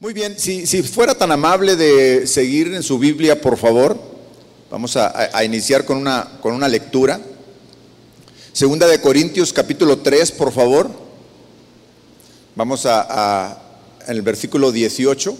[0.00, 3.98] Muy bien, si, si fuera tan amable de seguir en su Biblia, por favor,
[4.70, 7.20] vamos a, a- iniciar con una, con una lectura.
[8.52, 10.90] Segunda de Corintios capítulo 3, por favor.
[12.56, 13.62] Vamos a, a-
[14.06, 15.36] en el versículo 18.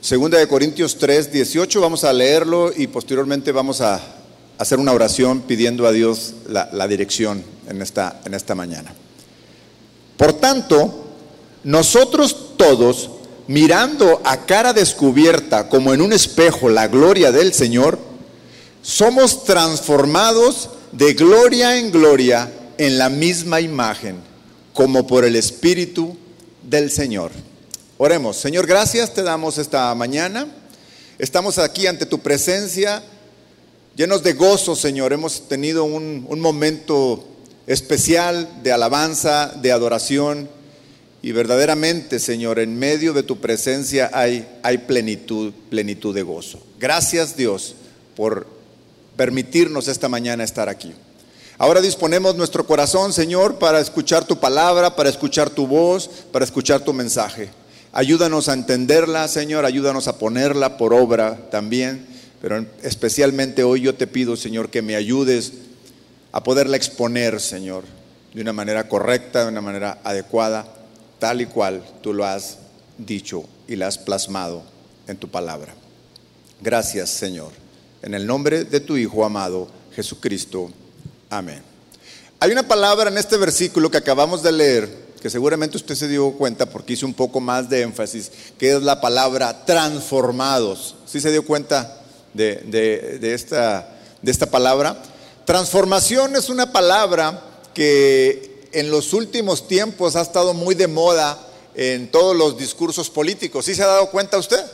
[0.00, 4.00] Segunda de Corintios 3, 18, vamos a leerlo y posteriormente vamos a
[4.58, 8.94] hacer una oración pidiendo a Dios la, la dirección en esta, en esta mañana.
[10.18, 11.03] Por tanto,
[11.64, 13.10] nosotros todos,
[13.46, 17.98] mirando a cara descubierta como en un espejo la gloria del Señor,
[18.82, 24.16] somos transformados de gloria en gloria en la misma imagen,
[24.74, 26.16] como por el Espíritu
[26.62, 27.30] del Señor.
[27.96, 30.46] Oremos, Señor, gracias te damos esta mañana.
[31.18, 33.02] Estamos aquí ante tu presencia,
[33.96, 35.14] llenos de gozo, Señor.
[35.14, 37.24] Hemos tenido un, un momento
[37.66, 40.48] especial de alabanza, de adoración.
[41.24, 44.44] Y verdaderamente, Señor, en medio de tu presencia hay,
[44.86, 46.60] plenitud, plenitud de gozo.
[46.78, 47.76] Gracias, Dios,
[48.14, 48.46] por
[49.16, 50.92] permitirnos esta mañana estar aquí.
[51.56, 56.82] Ahora disponemos nuestro corazón, Señor, para escuchar tu palabra, para escuchar tu voz, para escuchar
[56.82, 57.48] tu mensaje.
[57.92, 62.04] Ayúdanos a entenderla, Señor, ayúdanos a ponerla por obra también,
[62.42, 65.54] pero especialmente hoy yo te pido, Señor, que me ayudes
[66.32, 67.84] a poderla exponer, Señor,
[68.34, 70.66] de una manera correcta, de una manera adecuada,
[71.18, 72.58] tal y cual tú lo has
[72.98, 74.62] dicho y la has plasmado
[75.06, 75.74] en tu palabra.
[76.60, 77.50] Gracias, Señor.
[78.02, 80.70] En el nombre de tu Hijo amado, Jesucristo.
[81.30, 81.62] Amén.
[82.40, 86.32] Hay una palabra en este versículo que acabamos de leer, que seguramente usted se dio
[86.32, 90.96] cuenta porque hice un poco más de énfasis, que es la palabra transformados.
[91.06, 92.02] ¿Sí se dio cuenta
[92.34, 92.56] de-
[93.20, 93.88] de esta,
[94.20, 95.00] de esta palabra?
[95.46, 101.38] Transformación es una palabra que en los últimos tiempos ha estado muy de moda
[101.74, 103.64] en todos los discursos políticos.
[103.64, 104.64] ¿Sí se ha dado cuenta usted?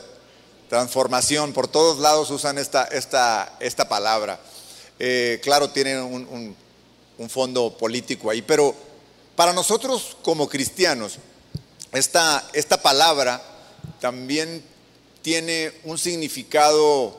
[0.69, 4.39] Transformación, por todos lados usan esta, esta, esta palabra.
[4.99, 6.55] Eh, claro, tienen un, un-
[7.17, 8.73] un fondo político ahí, pero
[9.35, 11.17] para nosotros como cristianos,
[11.91, 13.41] esta, esta palabra
[13.99, 14.63] también
[15.21, 17.15] tiene un significado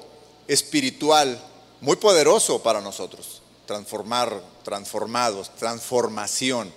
[0.49, 1.41] espiritual
[1.81, 3.43] muy poderoso para nosotros.
[3.73, 6.71] Transformar, transformados, transformación.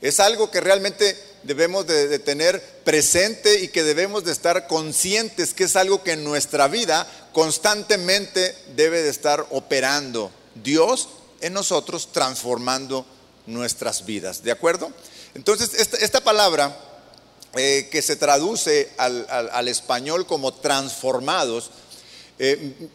[0.00, 5.64] Es algo que realmente debemos de, tener presente y que debemos de estar conscientes que
[5.64, 11.10] es algo que en nuestra vida constantemente debe de estar operando Dios
[11.42, 13.04] en nosotros, transformando
[13.46, 14.42] nuestras vidas.
[14.42, 14.90] ¿De acuerdo?
[15.34, 16.74] Entonces, esta, palabra
[17.56, 21.70] eh, que se traduce al español como transformados,
[22.38, 22.88] eh,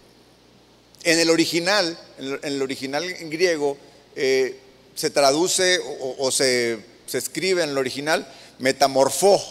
[1.08, 3.78] en el original, en el- original en griego,
[4.16, 4.60] eh,
[4.94, 5.80] se traduce
[6.20, 6.80] o, se,
[7.14, 8.28] escribe en el original
[8.60, 9.42] metamorfó,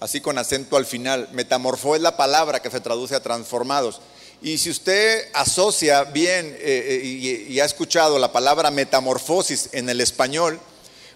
[0.00, 1.30] así con acento al final.
[1.32, 4.00] Metamorfó es la palabra que se traduce a transformados.
[4.42, 10.02] Y si usted asocia bien eh, eh, y, ha escuchado la palabra metamorfosis en el
[10.02, 10.60] español,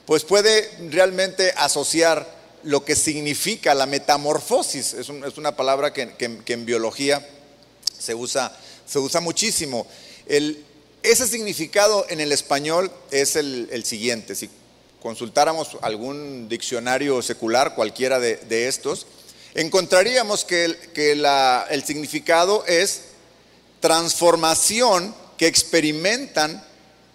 [0.06, 2.26] pues puede realmente asociar
[2.62, 4.94] lo que significa la metamorfosis.
[4.94, 6.14] Es, un- es una palabra que
[6.46, 7.26] en biología
[7.98, 8.56] se usa,
[8.90, 9.86] se usa muchísimo.
[10.26, 14.34] Ese significado en el español es el, siguiente.
[14.34, 14.50] Si
[15.00, 19.06] consultáramos algún diccionario secular, cualquiera de, estos,
[19.54, 21.26] encontraríamos que, el,
[21.70, 23.02] el significado es
[23.78, 26.62] transformación que experimentan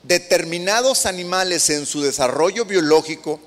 [0.03, 3.39] determinados animales en su desarrollo biológico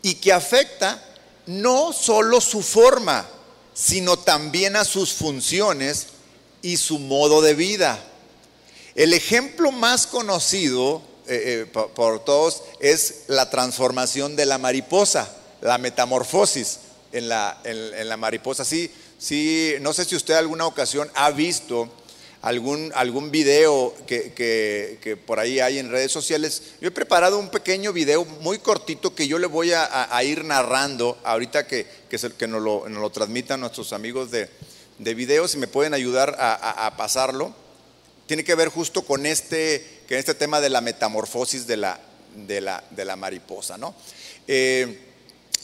[0.00, 1.02] y que afecta
[1.46, 3.28] no solo su forma,
[3.74, 6.13] sino también a sus funciones
[6.64, 8.02] y su modo de vida.
[8.94, 15.30] El ejemplo más conocido eh, eh, por, todos es la transformación de la mariposa,
[15.60, 16.78] la metamorfosis
[17.12, 18.64] en la, en- la mariposa.
[18.64, 21.90] Sí, sí, no sé si usted alguna ocasión ha visto
[22.40, 26.62] algún, algún video que, que- por ahí hay en redes sociales.
[26.80, 31.18] Yo he preparado un pequeño video muy cortito que yo le voy a ir narrando
[31.24, 34.48] ahorita que, que, se- que nos, lo, nos lo transmitan nuestros amigos de,
[34.98, 37.54] de video, si me pueden ayudar a- pasarlo
[38.26, 42.00] tiene que ver justo con este, con este tema de la metamorfosis de la,
[42.34, 43.76] de la, de la mariposa.
[43.76, 43.94] ¿no?
[44.48, 44.98] Eh,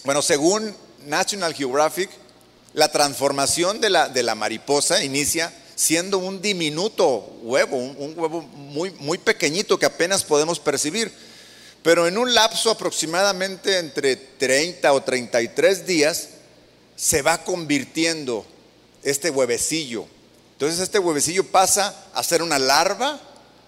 [0.05, 0.75] bueno, según
[1.07, 2.11] National Geographic,
[2.75, 7.07] la transformación de la, de la mariposa inicia siendo un diminuto
[7.43, 11.11] huevo, un, un huevo muy, muy pequeñito que apenas podemos percibir.
[11.83, 16.29] Pero en un lapso aproximadamente entre 30 o 33 días,
[16.95, 18.45] se va convirtiendo
[19.03, 20.07] este huevecillo.
[20.53, 23.19] Entonces este huevecillo pasa a ser una larva,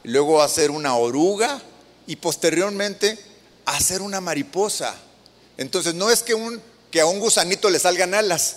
[0.04, 1.60] luego a ser una oruga
[2.06, 3.18] y posteriormente
[3.64, 4.94] a ser una mariposa.
[5.56, 8.56] Entonces no es que a un gusanito le salgan alas,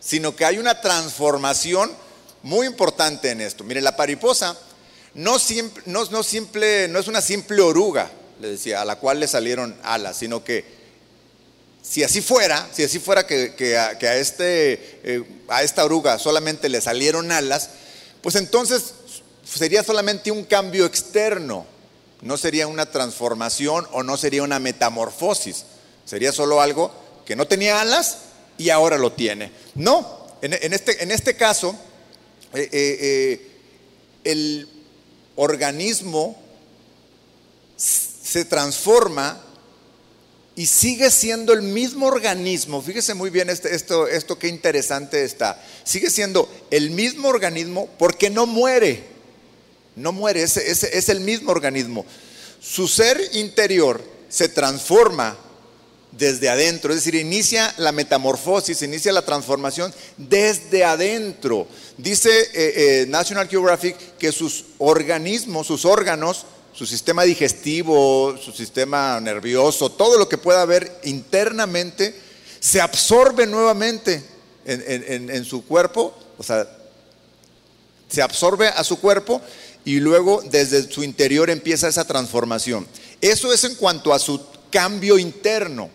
[0.00, 1.90] sino que hay una transformación
[2.42, 3.64] muy importante en esto.
[3.64, 4.58] Mire, la mariposa
[5.14, 6.08] no es
[7.08, 8.10] una simple oruga,
[8.40, 10.81] le decía, a la cual le salieron alas, sino que
[11.82, 16.80] si así fuera, si así fuera que, a, este, eh, a esta oruga solamente le
[16.80, 17.70] salieron alas,
[18.22, 18.94] pues entonces
[19.44, 21.66] sería solamente un cambio externo,
[22.20, 25.64] no sería una transformación o no sería una metamorfosis,
[26.04, 26.92] sería solo algo
[27.26, 28.18] que no tenía alas
[28.58, 29.50] y ahora lo tiene.
[29.74, 31.76] No, en, este, este, caso,
[32.54, 33.50] eh, eh,
[34.22, 34.68] el
[35.34, 36.40] organismo
[37.76, 39.40] se transforma
[40.62, 42.80] y sigue siendo el mismo organismo.
[42.80, 45.60] Fíjese muy bien este, esto, esto qué interesante está.
[45.82, 49.02] Sigue siendo el mismo organismo porque no muere.
[49.96, 52.06] No muere, es, es el mismo organismo.
[52.60, 55.36] Su ser interior se transforma
[56.12, 61.66] desde adentro, es decir, inicia la metamorfosis, inicia la transformación desde adentro.
[61.96, 66.46] Dice eh, eh, National Geographic que sus organismos, sus órganos,
[66.82, 72.12] su sistema digestivo, su sistema nervioso, todo lo que pueda haber internamente,
[72.58, 74.20] se absorbe nuevamente
[74.64, 76.68] en, su cuerpo, o sea,
[78.08, 79.40] se absorbe a su cuerpo
[79.84, 82.84] y luego desde su interior empieza esa transformación.
[83.20, 85.88] Eso es en cuanto a su cambio interno.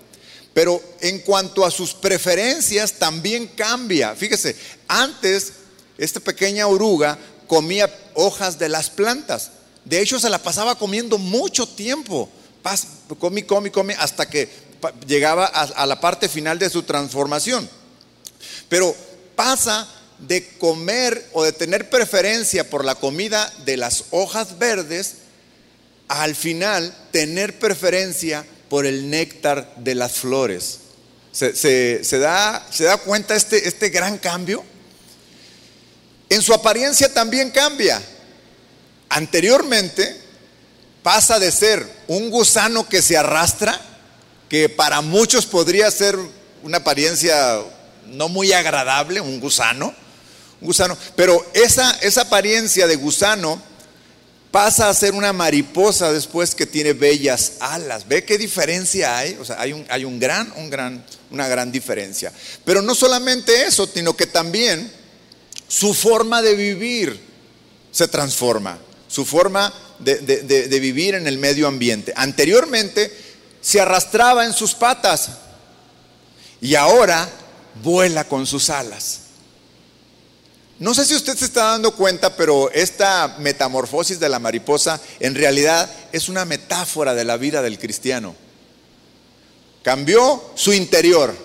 [0.53, 4.15] Pero en cuanto a sus preferencias también cambia.
[4.15, 4.55] Fíjese,
[4.87, 5.51] antes
[5.97, 9.51] esta pequeña oruga comía hojas de las plantas.
[9.87, 12.29] De hecho, se la pasaba comiendo mucho tiempo.
[13.19, 14.49] Comí, comí, comí, hasta que
[15.07, 17.69] llegaba a, la parte final de su transformación.
[18.67, 18.93] Pero
[19.35, 19.87] pasa
[20.19, 25.15] de comer o de tener preferencia por la comida de las hojas verdes,
[26.09, 30.79] al final tener preferencia por el néctar de las flores.
[31.31, 34.65] ¿Se, da, ¿se da, cuenta este, este gran cambio?
[36.27, 38.01] En su apariencia también cambia.
[39.09, 40.21] Anteriormente
[41.03, 43.79] pasa de ser un gusano que se arrastra,
[44.49, 46.17] que para muchos podría ser
[46.63, 47.61] una apariencia
[48.07, 49.93] no muy agradable, un gusano,
[50.59, 53.61] un gusano, pero esa, esa apariencia de gusano
[54.51, 58.07] pasa a ser una mariposa después que tiene bellas alas.
[58.07, 59.37] ¿Ve qué diferencia hay?
[59.39, 62.31] O sea, hay, un, hay un gran, un gran, una gran diferencia.
[62.65, 64.91] Pero no solamente eso, sino que también
[65.67, 67.19] su forma de vivir
[67.91, 68.79] se transforma.
[69.07, 72.13] Su forma de, de vivir en el medio ambiente.
[72.15, 73.11] Anteriormente
[73.61, 75.29] se arrastraba en sus patas
[76.61, 77.29] y ahora
[77.83, 79.21] vuela con sus alas.
[80.79, 85.33] No sé si usted se está dando cuenta, pero esta metamorfosis de la mariposa en
[85.33, 88.35] realidad es una metáfora de la vida del cristiano.
[89.83, 91.35] Cambió su interior,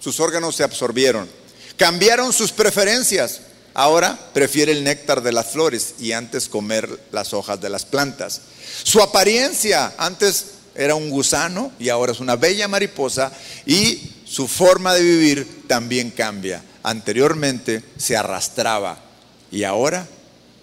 [0.00, 1.28] sus órganos se absorbieron,
[1.76, 3.40] cambiaron sus preferencias.
[3.74, 8.40] Ahora prefiere el néctar de las flores y antes comer las hojas de las plantas.
[8.82, 13.32] Su apariencia antes era un gusano y ahora es una bella mariposa
[13.66, 19.02] y su forma de vivir también cambia anteriormente se arrastraba
[19.50, 20.06] y ahora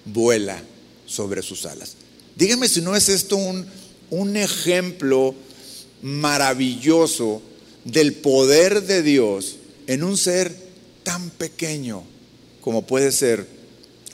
[0.06, 0.62] vuela
[1.06, 1.96] sobre sus alas.
[2.36, 3.66] Dígame si no es esto un,
[4.12, 5.36] un ejemplo
[6.02, 7.42] maravilloso
[7.84, 9.58] del poder de Dios
[9.88, 10.56] en un ser
[11.04, 12.04] tan pequeño
[12.62, 13.46] como puede ser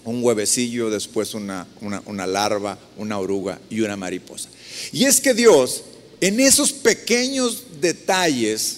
[0.04, 4.50] un huevecillo, después una, una, larva, una oruga y una mariposa.
[4.92, 5.84] Y es que Dios
[6.22, 8.78] en esos pequeños detalles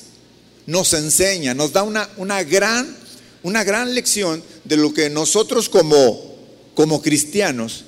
[0.66, 3.00] nos enseña, nos da una, una gran
[3.44, 6.36] una gran lección de lo que nosotros como,
[6.76, 7.86] como cristianos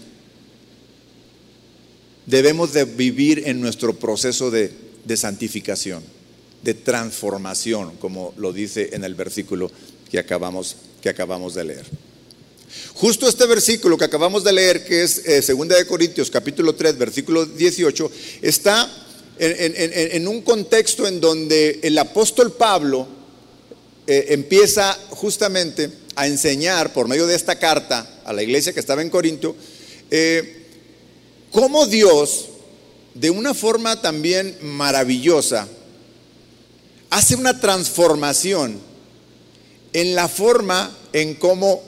[2.25, 4.71] debemos de vivir en nuestro proceso de,
[5.03, 6.03] de santificación,
[6.63, 9.71] de transformación, como lo dice en el versículo
[10.09, 11.85] que acabamos, que acabamos de leer.
[12.93, 16.97] Justo este versículo que acabamos de leer, que es eh, Segunda de Corintios capítulo 3,
[16.97, 18.89] versículo 18, está
[19.39, 23.07] en un contexto en donde el apóstol Pablo
[24.07, 29.01] eh, empieza justamente a enseñar por medio de esta carta a la iglesia que estaba
[29.01, 29.55] en Corinto,
[30.09, 30.65] eh,
[31.51, 32.49] cómo Dios,
[33.13, 35.67] de una forma también maravillosa,
[37.09, 38.81] hace una transformación
[39.93, 41.81] en la forma en cómo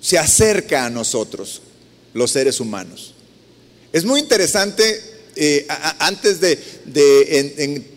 [0.00, 1.62] se acerca a nosotros,
[2.14, 3.14] los seres humanos.
[3.92, 5.00] Es muy interesante,
[5.36, 5.66] eh,
[5.98, 6.58] antes de,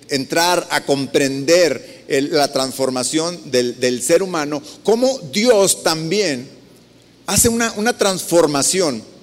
[0.10, 6.48] entrar a comprender la transformación del, ser humano, como Dios también
[7.26, 9.15] hace una transformación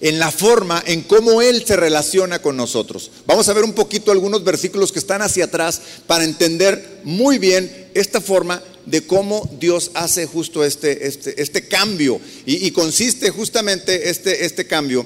[0.00, 3.10] en la forma en cómo Él se relaciona con nosotros.
[3.26, 7.88] Vamos a ver un poquito algunos versículos que están hacia atrás para entender muy bien
[7.94, 12.20] esta forma de cómo Dios hace justo este, este, este cambio.
[12.46, 15.04] Y, consiste justamente este, este cambio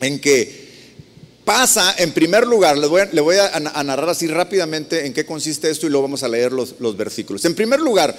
[0.00, 0.64] en que
[1.44, 5.86] pasa, en primer lugar, le voy, a, a, narrar así rápidamente en qué consiste esto
[5.86, 7.44] y luego vamos a leer los, los versículos.
[7.44, 8.18] En primer lugar,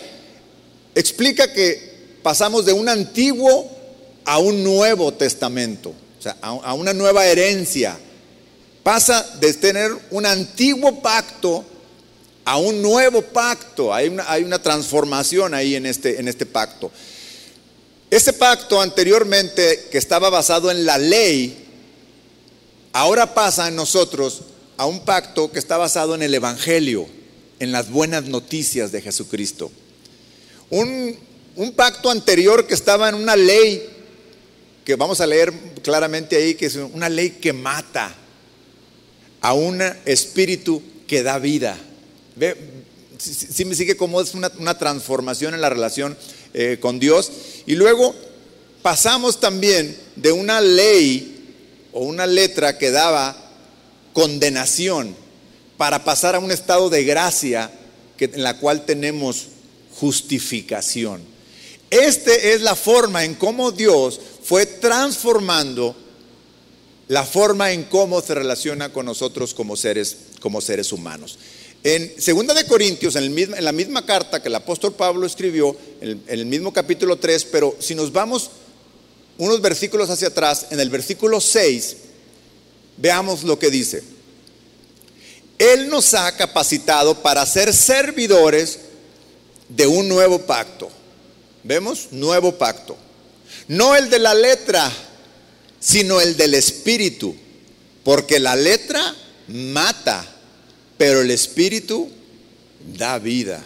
[0.94, 3.75] explica que pasamos de un antiguo
[4.25, 7.98] a un nuevo testamento, o sea, a, una nueva herencia.
[8.84, 11.63] Pasa de tener un antiguo pacto
[12.44, 13.94] a un nuevo pacto.
[13.94, 16.91] Hay una, hay una transformación ahí en este, en este pacto.
[18.12, 21.65] Ese pacto anteriormente que estaba basado en la ley,
[22.94, 24.41] ahora pasa en nosotros
[24.77, 27.08] a un pacto que está basado en el Evangelio,
[27.60, 29.72] en las buenas noticias de Jesucristo.
[30.70, 31.17] Un,
[31.55, 33.95] un pacto anterior que estaba en una ley
[34.86, 35.51] que vamos a leer
[35.82, 38.15] claramente ahí, que es una ley que mata
[39.42, 41.75] a un espíritu que da vida.
[42.36, 42.56] ¿Ve?
[43.18, 46.15] Si, me sigue como es una, transformación en la relación
[46.54, 47.32] eh, con Dios.
[47.65, 48.13] Y luego
[48.84, 51.32] pasamos también de una ley
[51.92, 53.36] o una letra que daba
[54.13, 55.15] condenación
[55.77, 57.72] para pasar a un estado de gracia
[58.20, 59.48] en la cual tenemos
[60.00, 61.22] justificación.
[61.89, 65.96] Esta es la forma en cómo Dios fue transformando
[67.08, 71.40] la forma en cómo se relaciona con nosotros como seres, como seres humanos.
[71.84, 76.24] En 2 de Corintios, en, en, la misma carta que el apóstol Pablo escribió, en
[76.28, 78.52] el, mismo capítulo 3, pero si nos vamos
[79.40, 81.98] unos versículos hacia atrás, en el versículo 6,
[82.98, 84.04] veamos lo que dice.
[85.58, 88.80] Él nos ha capacitado para ser servidores
[89.70, 90.90] de un nuevo pacto.
[91.64, 92.10] ¿Vemos?
[92.12, 92.98] Nuevo pacto
[93.68, 94.92] no el de la letra,
[95.80, 97.36] sino el del espíritu.
[98.04, 99.16] Porque la letra
[99.48, 100.25] mata,
[100.98, 102.10] pero el espíritu
[102.98, 103.64] da vida.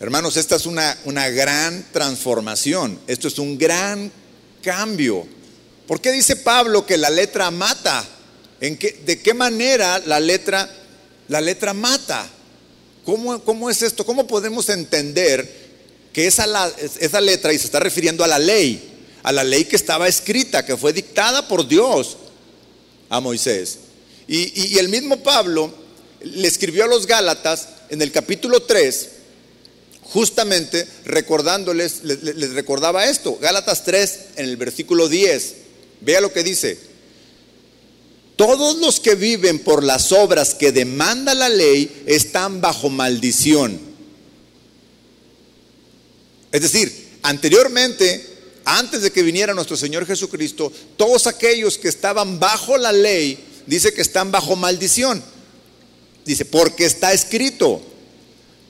[0.00, 2.98] Hermanos, esta es una, una gran transformación.
[3.06, 4.10] Esto es un gran
[4.62, 5.26] cambio.
[5.86, 8.04] ¿Por qué dice Pablo que la letra mata?
[8.60, 10.68] ¿En qué, ¿De qué manera la letra,
[11.28, 12.26] la letra mata?
[13.04, 14.04] ¿Cómo, ¿Cómo es esto?
[14.04, 15.63] ¿Cómo podemos entender
[16.14, 16.46] que esa,
[17.20, 18.80] letra, y se está refiriendo a la ley,
[19.24, 22.16] a la ley que estaba escrita, que fue dictada por Dios
[23.08, 23.78] a Moisés.
[24.28, 25.74] Y, el mismo Pablo
[26.22, 29.08] le escribió a los Gálatas en el capítulo 3,
[30.02, 35.54] justamente recordándoles, les, les, recordaba esto, Gálatas 3 en el versículo 10,
[36.00, 36.78] vea lo que dice,
[38.36, 43.93] todos los que viven por las obras que demanda la ley están bajo maldición.
[46.54, 48.24] Es decir, anteriormente,
[48.64, 53.92] antes de que viniera nuestro Señor Jesucristo, todos aquellos que estaban bajo la ley, dice
[53.92, 55.20] que están bajo maldición.
[56.24, 57.82] Dice, porque está escrito,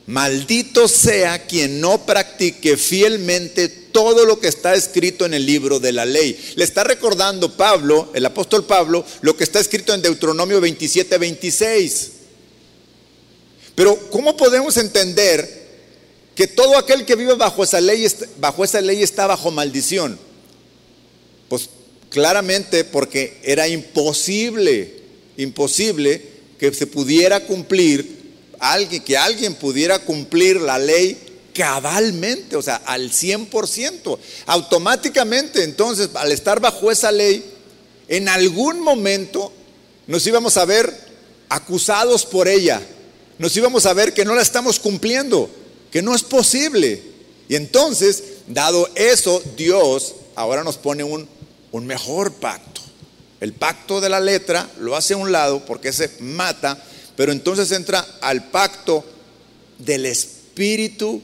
[0.06, 5.92] maldito sea quien no practique fielmente todo lo que está escrito en el libro de
[5.92, 6.42] la ley.
[6.56, 12.10] Le está recordando Pablo, el apóstol Pablo, lo que está escrito en Deuteronomio 27, 26.
[13.74, 15.63] Pero ¿cómo podemos entender
[16.34, 18.06] que todo aquel que vive bajo esa ley,
[18.38, 20.18] bajo esa ley está bajo maldición.
[21.48, 21.68] Pues
[22.10, 25.00] claramente porque era imposible,
[25.36, 26.22] imposible
[26.58, 31.18] que se pudiera cumplir, alguien, que alguien pudiera cumplir la ley
[31.54, 34.18] cabalmente, o sea, al 100%.
[34.46, 37.44] Automáticamente, entonces, al estar bajo esa ley,
[38.08, 39.52] en algún momento
[40.06, 40.92] nos íbamos a ver
[41.48, 42.82] acusados por ella,
[43.38, 45.48] nos íbamos a ver que no la estamos cumpliendo
[45.94, 47.00] que no es posible.
[47.48, 51.28] Y entonces, dado eso, Dios ahora nos pone un,
[51.70, 52.80] un mejor pacto.
[53.40, 56.82] El pacto de la letra lo hace a un lado porque se mata,
[57.14, 59.04] pero entonces entra al pacto
[59.78, 61.22] del espíritu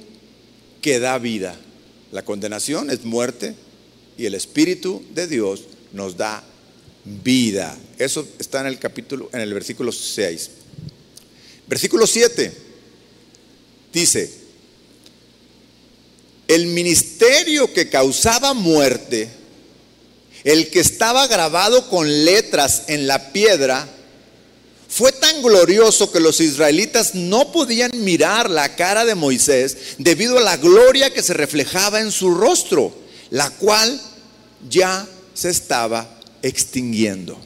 [0.80, 1.56] que da vida.
[2.12, 3.56] La condenación es muerte
[4.16, 6.44] y el espíritu de Dios nos da
[7.04, 7.76] vida.
[7.98, 10.50] Eso está en el capítulo en el versículo 6.
[11.66, 12.52] Versículo 7
[13.92, 14.39] dice,
[16.50, 19.30] el ministerio que causaba muerte,
[20.42, 23.88] el que estaba grabado con letras en la piedra,
[24.88, 30.42] fue tan glorioso que los israelitas no podían mirar la cara de Moisés debido a
[30.42, 32.92] la gloria que se reflejaba en su rostro,
[33.30, 34.00] la cual
[34.68, 37.38] ya se estaba extinguiendo.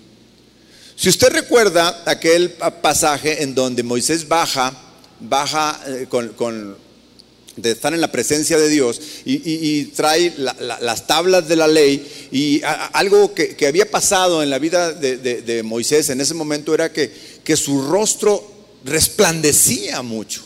[0.97, 4.73] Si usted recuerda aquel pasaje en donde Moisés baja,
[5.21, 6.77] baja eh, con,
[7.57, 12.61] de estar en la presencia de Dios y, trae las tablas de la ley y
[12.93, 17.13] algo que, había pasado en la vida de, Moisés en ese momento era que,
[17.45, 18.53] que su rostro
[18.85, 20.43] resplandecía mucho.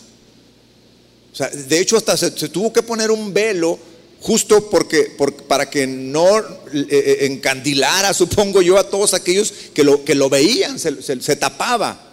[1.33, 3.79] O sea, de hecho hasta se, tuvo que poner un velo
[4.21, 10.05] justo porque, para que no eh, eh, encandilara, supongo yo, a todos aquellos que lo,
[10.05, 12.08] que lo veían, se tapaba.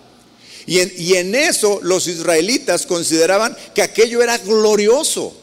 [0.67, 5.35] Y en, eso los israelitas consideraban que aquello era glorioso.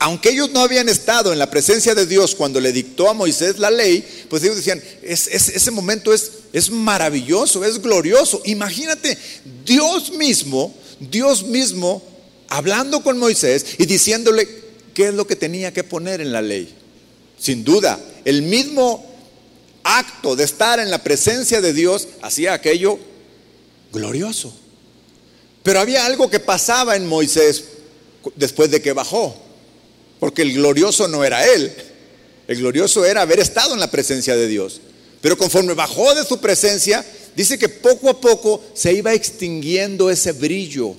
[0.00, 3.58] Aunque ellos no habían estado en la presencia de Dios cuando le dictó a Moisés
[3.58, 8.42] la ley, pues ellos decían, ese momento es, es maravilloso, es glorioso.
[8.44, 9.16] Imagínate,
[9.64, 12.02] Dios mismo, Dios mismo,
[12.48, 14.48] hablando con Moisés y diciéndole
[14.94, 16.74] qué es lo que tenía que poner en la ley.
[17.38, 19.06] Sin duda, el mismo
[19.84, 22.98] acto de estar en la presencia de Dios hacía aquello
[23.94, 24.54] glorioso.
[25.62, 27.64] Pero había algo que pasaba en Moisés
[28.36, 29.34] después de que bajó,
[30.20, 31.72] porque el glorioso no era él,
[32.46, 34.82] el glorioso era haber estado en la presencia de Dios.
[35.22, 37.02] Pero conforme bajó de su presencia,
[37.34, 40.94] dice que poco a poco se iba extinguiendo ese brillo,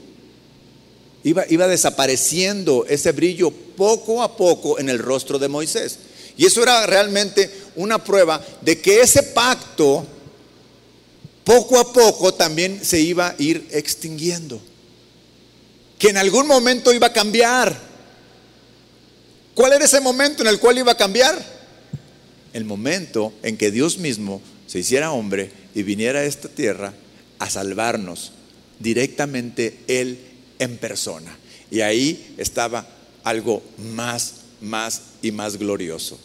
[1.23, 5.99] iba, iba desapareciendo ese brillo poco a poco en el rostro de Moisés.
[6.37, 10.05] Y eso era realmente una prueba de que ese pacto
[11.45, 14.59] poco a poco también se iba a ir extinguiendo.
[15.97, 17.79] Que en algún momento iba a cambiar.
[19.53, 21.41] ¿Cuál era ese momento en el cual iba a cambiar?
[22.51, 26.93] El momento en que Dios mismo se hiciera hombre y viniera a esta tierra
[27.39, 28.33] a salvarnos
[28.79, 30.19] directamente Él
[30.59, 31.37] en persona.
[31.69, 32.87] Y ahí estaba
[33.23, 36.19] algo más, más y más glorioso.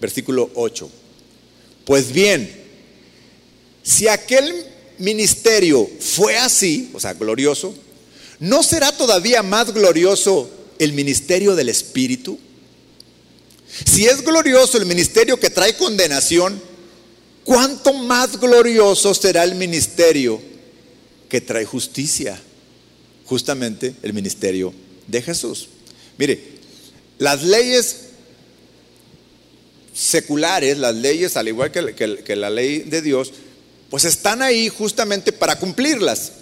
[0.00, 0.90] Versículo 8.
[1.84, 2.61] Pues bien,
[3.82, 4.66] si aquel
[4.98, 7.74] ministerio fue así, o sea, glorioso,
[8.38, 12.38] ¿no será todavía más glorioso el ministerio del Espíritu?
[13.84, 16.60] Si es glorioso el ministerio que trae condenación,
[17.44, 20.40] ¿cuánto más glorioso será el ministerio
[21.28, 22.40] que trae justicia?
[23.24, 24.74] Justamente el ministerio
[25.06, 25.68] de Jesús.
[26.18, 26.42] Mire,
[27.18, 27.96] las leyes
[29.94, 33.32] seculares, las leyes, al igual que, la ley de Dios,
[33.92, 36.32] pues están ahí justamente para cumplirlas.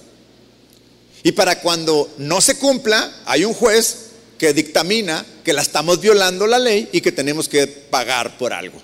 [1.25, 3.97] Y para cuando no se cumpla, hay un juez
[4.39, 8.81] que dictamina que la estamos violando la ley y que tenemos que pagar por algo.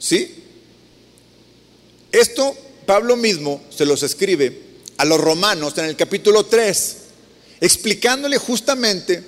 [0.00, 0.42] ¿Sí?
[2.10, 4.60] Esto Pablo mismo se los escribe
[4.96, 6.96] a los romanos en el capítulo 3,
[7.60, 9.22] explicándole justamente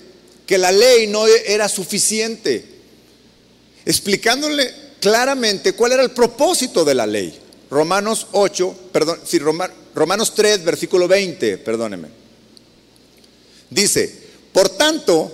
[0.44, 2.64] que la ley no era suficiente,
[3.84, 7.45] explicándole claramente cuál era el propósito de la ley.
[7.70, 12.08] Romanos 8, perdón, sí, Romanos 3, versículo 20, perdóneme.
[13.70, 14.12] Dice,
[14.52, 15.32] por tanto,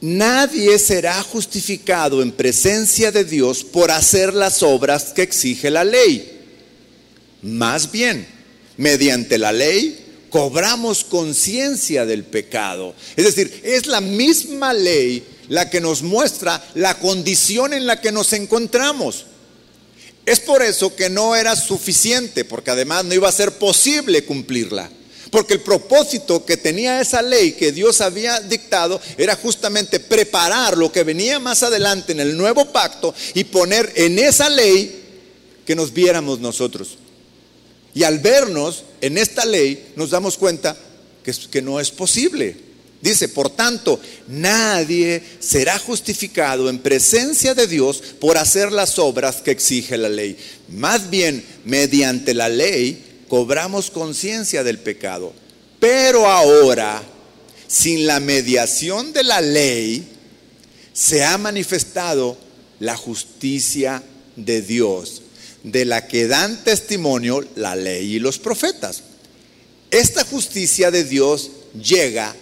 [0.00, 6.40] nadie será justificado en presencia de Dios por hacer las obras que exige la ley.
[7.42, 8.26] Más bien,
[8.76, 9.98] mediante la ley
[10.30, 12.94] cobramos conciencia del pecado.
[13.16, 18.12] Es decir, es la misma ley la que nos muestra la condición en la que
[18.12, 19.26] nos encontramos.
[20.24, 24.90] Es por eso que no era suficiente, porque además no iba a ser posible cumplirla.
[25.30, 30.92] Porque el propósito que tenía esa ley que Dios había dictado era justamente preparar lo
[30.92, 35.02] que venía más adelante en el nuevo pacto y poner en esa ley
[35.64, 36.98] que nos viéramos nosotros.
[37.94, 40.76] Y al vernos en esta ley nos damos cuenta
[41.24, 42.71] que, que no es posible.
[43.02, 49.50] Dice, por tanto, nadie será justificado en presencia de Dios por hacer las obras que
[49.50, 50.36] exige la ley.
[50.68, 55.32] Más bien, mediante la ley cobramos conciencia del pecado.
[55.80, 57.02] Pero ahora,
[57.66, 60.06] sin la mediación de la ley,
[60.92, 62.38] se ha manifestado
[62.78, 64.00] la justicia
[64.36, 65.22] de Dios,
[65.64, 69.02] de la que dan testimonio la ley y los profetas.
[69.90, 71.50] Esta justicia de Dios
[71.82, 72.36] llega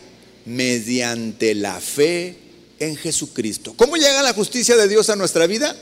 [0.51, 2.37] mediante la fe
[2.81, 3.73] en Jesucristo.
[3.77, 5.77] ¿Cómo llega la justicia de Dios a nuestra vida?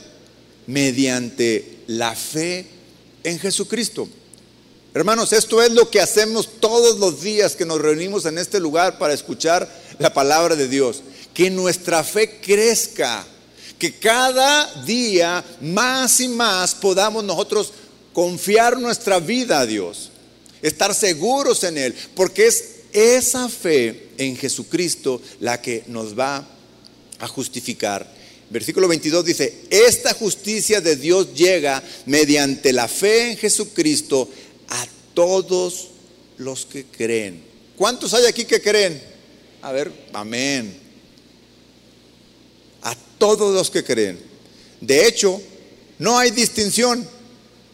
[0.67, 2.67] Mediante la fe
[3.23, 4.07] en Jesucristo.
[4.93, 8.99] Hermanos, esto es lo que hacemos todos los días que nos reunimos en este lugar
[8.99, 11.01] para escuchar la palabra de Dios.
[11.33, 13.25] Que nuestra fe crezca,
[13.79, 17.73] que cada día más y más podamos nosotros
[18.13, 20.11] confiar nuestra vida a Dios,
[20.61, 26.47] estar seguros en Él, porque es esa fe en Jesucristo la que nos va
[27.17, 28.19] a justificar.
[28.49, 34.29] Versículo 22 dice, esta justicia de Dios llega mediante la fe en Jesucristo
[34.67, 35.89] a todos
[36.37, 37.43] los que creen.
[37.75, 39.01] ¿Cuántos hay aquí que creen?
[39.61, 40.77] A ver, amén.
[42.81, 44.19] A todos los que creen.
[44.81, 45.41] De hecho,
[45.97, 47.07] no hay distinción,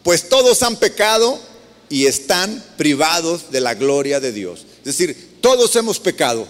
[0.02, 1.40] pues todos han pecado
[1.88, 4.66] y están privados de la gloria de Dios.
[4.78, 6.46] Es decir, todos hemos pecado.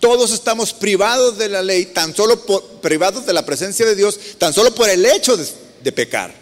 [0.00, 2.40] Todos estamos privados de la ley, tan solo
[2.80, 6.34] privados de la presencia de Dios, tan solo por el hecho de pecar.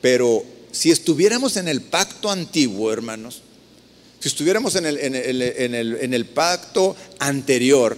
[0.00, 3.42] Pero si estuviéramos en el pacto antiguo, hermanos,
[4.20, 7.96] si estuviéramos en el, en el, pacto anterior,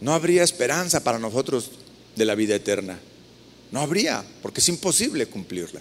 [0.00, 1.70] no habría esperanza para nosotros
[2.14, 3.00] de la vida eterna.
[3.72, 5.80] No habría, porque es imposible cumplirla.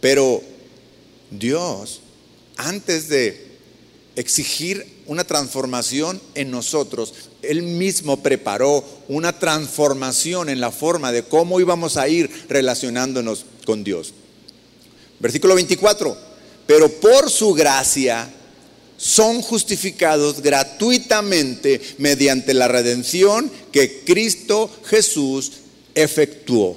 [0.00, 0.42] Pero
[1.30, 2.00] Dios,
[2.56, 3.51] antes de
[4.16, 11.60] exigir una transformación en nosotros, Él mismo preparó una transformación en la forma de cómo
[11.60, 14.12] íbamos a ir relacionándonos con Dios.
[15.18, 16.16] Versículo 24,
[16.66, 18.28] pero por su gracia
[18.96, 25.52] son justificados gratuitamente mediante la redención que Cristo Jesús
[25.94, 26.76] efectuó.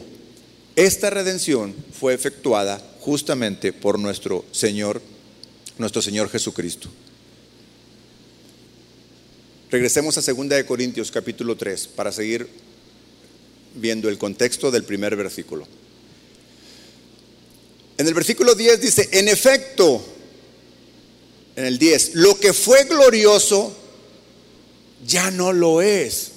[0.75, 5.01] Esta redención fue efectuada justamente por nuestro Señor,
[5.77, 6.89] nuestro Señor Jesucristo.
[9.75, 12.47] Regresemos a 2 de Corintios capítulo 3 para seguir
[13.73, 15.67] viendo el contexto del primer versículo.
[17.97, 20.01] En el versículo 10 dice, en efecto,
[21.57, 23.75] en el 10, lo que fue glorioso
[25.05, 26.31] ya no lo es.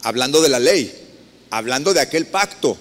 [0.00, 0.90] Hablando de la ley,
[1.50, 2.78] hablando de aquel pacto.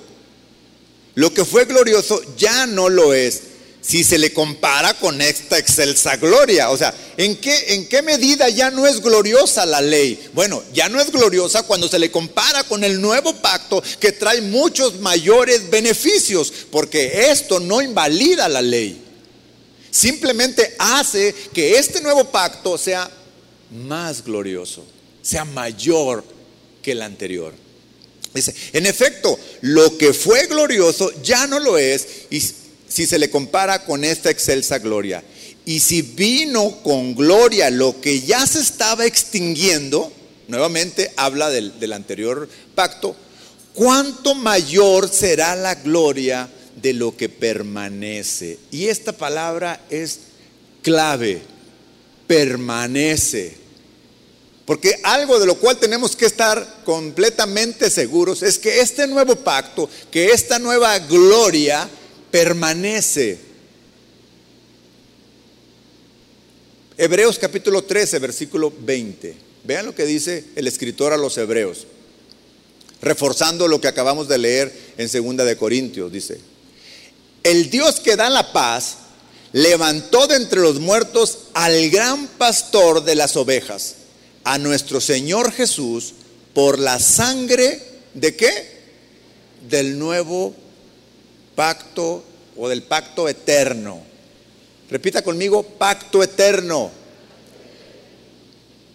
[1.15, 3.50] Lo que fue glorioso ya no lo es
[3.81, 6.69] si se le compara con esta excelsa gloria.
[6.69, 10.29] O sea, ¿en qué, ¿en qué medida ya no es gloriosa la ley?
[10.33, 14.41] Bueno, ya no es gloriosa cuando se le compara con el nuevo pacto que trae
[14.41, 19.01] muchos mayores beneficios, porque esto no invalida la ley.
[19.89, 23.09] Simplemente hace que este nuevo pacto sea
[23.71, 24.85] más glorioso,
[25.21, 26.23] sea mayor
[26.83, 27.53] que el anterior.
[28.33, 32.41] Dice, en efecto, lo que fue glorioso ya no lo es y
[32.91, 35.23] si se le compara con esta excelsa gloria.
[35.65, 40.11] Y si vino con gloria lo que ya se estaba extinguiendo,
[40.47, 43.15] nuevamente habla del, del anterior pacto,
[43.73, 46.49] ¿cuánto mayor será la gloria
[46.81, 48.59] de lo que permanece?
[48.71, 50.19] Y esta palabra es
[50.81, 51.41] clave,
[52.27, 53.61] permanece.
[54.65, 59.89] Porque algo de lo cual tenemos que estar completamente seguros es que este nuevo pacto,
[60.11, 61.89] que esta nueva gloria,
[62.31, 63.37] permanece.
[66.97, 69.35] Hebreos capítulo 13, versículo 20.
[69.63, 71.85] Vean lo que dice el escritor a los hebreos,
[73.01, 76.39] reforzando lo que acabamos de leer en segunda de Corintios, dice,
[77.43, 78.97] el Dios que da la paz
[79.51, 83.95] levantó de entre los muertos al gran pastor de las ovejas,
[84.43, 86.13] a nuestro Señor Jesús,
[86.53, 87.81] por la sangre
[88.13, 88.81] de qué?
[89.69, 90.55] Del nuevo
[91.55, 92.23] pacto
[92.57, 94.01] o del pacto eterno.
[94.89, 96.91] Repita conmigo, pacto eterno.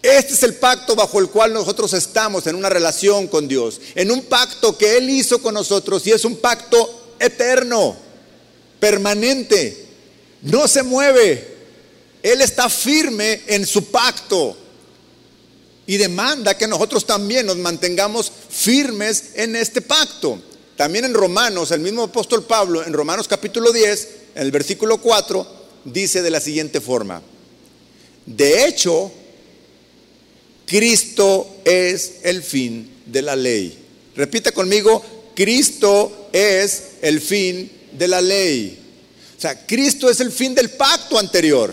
[0.02, 4.10] Este es el pacto bajo el cual nosotros estamos en una relación con Dios, en
[4.10, 7.96] un pacto que Él hizo con nosotros y es un pacto eterno,
[8.78, 9.86] permanente,
[10.42, 11.56] no se mueve.
[12.22, 14.56] Él está firme en su pacto
[15.86, 20.40] y demanda que nosotros también nos mantengamos firmes en este pacto.
[20.76, 25.46] También en Romanos, el mismo apóstol Pablo, en Romanos capítulo 10, en el versículo 4,
[25.84, 27.22] dice de la siguiente forma,
[28.26, 29.10] de hecho,
[30.66, 33.78] Cristo es el fin de la ley.
[34.16, 35.02] Repita conmigo,
[35.34, 38.78] Cristo es el fin de la ley.
[39.36, 41.72] O sea, Cristo es el fin del pacto anterior.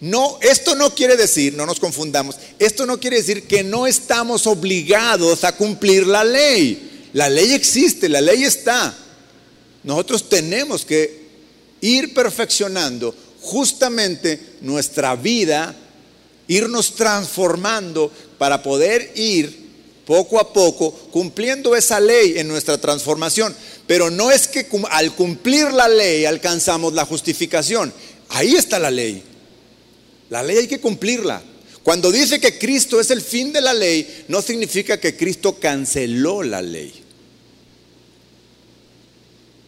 [0.00, 4.46] No, esto no quiere decir, no nos confundamos, esto no quiere decir que no estamos
[4.46, 6.95] obligados a cumplir la ley.
[7.16, 8.94] La ley existe, la ley está.
[9.84, 11.18] Nosotros tenemos que
[11.80, 15.74] ir perfeccionando justamente nuestra vida,
[16.46, 19.64] irnos transformando para poder ir
[20.04, 23.56] poco a poco cumpliendo esa ley en nuestra transformación.
[23.86, 27.94] Pero no es que al cumplir la ley alcanzamos la justificación.
[28.28, 29.22] Ahí está la ley.
[30.28, 31.42] La ley hay que cumplirla.
[31.82, 36.42] Cuando dice que Cristo es el fin de la ley, no significa que Cristo canceló
[36.42, 37.05] la ley.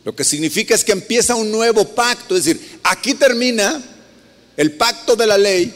[0.08, 3.78] Lo que significa es que empieza un nuevo pacto, es decir, aquí termina
[4.56, 5.70] el pacto de la ley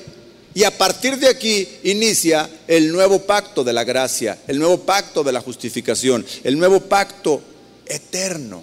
[0.55, 5.23] y a partir de aquí inicia el nuevo pacto de la gracia, el nuevo pacto
[5.23, 7.43] de la justificación, el nuevo pacto
[7.85, 8.63] eterno.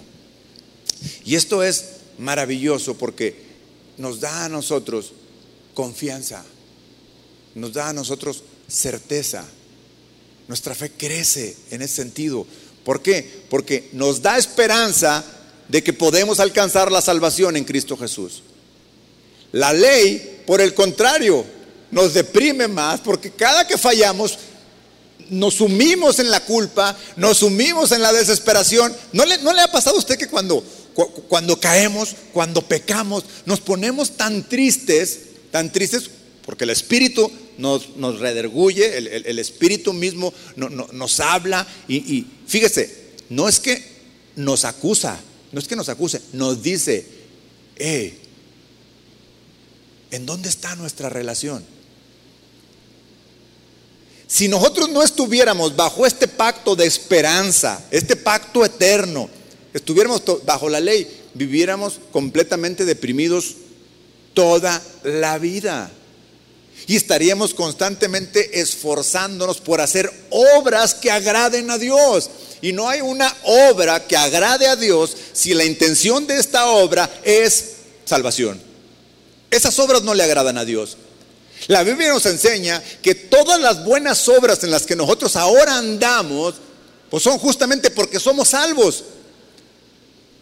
[1.24, 1.84] Y esto es
[2.18, 3.36] maravilloso porque
[3.96, 5.12] nos da a nosotros
[5.72, 6.44] confianza,
[7.54, 9.46] nos da a nosotros certeza.
[10.48, 12.44] Nuestra fe crece en ese sentido.
[12.82, 13.44] ¿Por qué?
[13.48, 15.36] Porque nos da esperanza
[15.70, 18.42] de que podemos alcanzar la salvación en Cristo Jesús.
[19.52, 21.44] La ley, por el contrario,
[21.90, 24.38] nos deprime más porque cada que fallamos
[25.28, 28.94] nos sumimos en la culpa, nos sumimos en la desesperación.
[29.12, 30.64] ¿No le, ha pasado a usted que cuando,
[31.60, 35.20] caemos, cuando pecamos, nos ponemos tan tristes,
[35.52, 36.10] tan tristes,
[36.44, 44.00] porque el Espíritu nos, nos el, Espíritu mismo nos habla y fíjese, no es que
[44.34, 45.20] nos acusa,
[45.52, 47.06] no es que nos acuse, nos dice,
[47.76, 48.18] eh,
[50.10, 51.64] ¿en dónde está nuestra relación?
[54.26, 59.28] Si nosotros no estuviéramos bajo este pacto de esperanza, este pacto eterno,
[59.74, 63.56] estuviéramos bajo la ley, viviéramos completamente deprimidos
[64.32, 65.90] toda la vida.
[66.86, 72.30] Y estaríamos constantemente esforzándonos por hacer obras que agraden a Dios.
[72.62, 77.10] Y no hay una obra que agrade a Dios si la intención de esta obra
[77.24, 77.72] es
[78.04, 78.60] salvación.
[79.50, 80.96] Esas obras no le agradan a Dios.
[81.68, 86.54] La Biblia nos enseña que todas las buenas obras en las que nosotros ahora andamos,
[87.10, 89.04] pues son justamente porque somos salvos.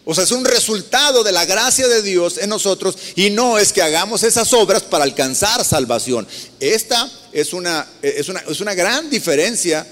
[0.05, 3.73] O sea, es un resultado de la gracia de Dios en nosotros y no es
[3.73, 6.27] que hagamos esas obras para alcanzar salvación.
[6.59, 9.85] Esta es una, es una, es una gran diferencia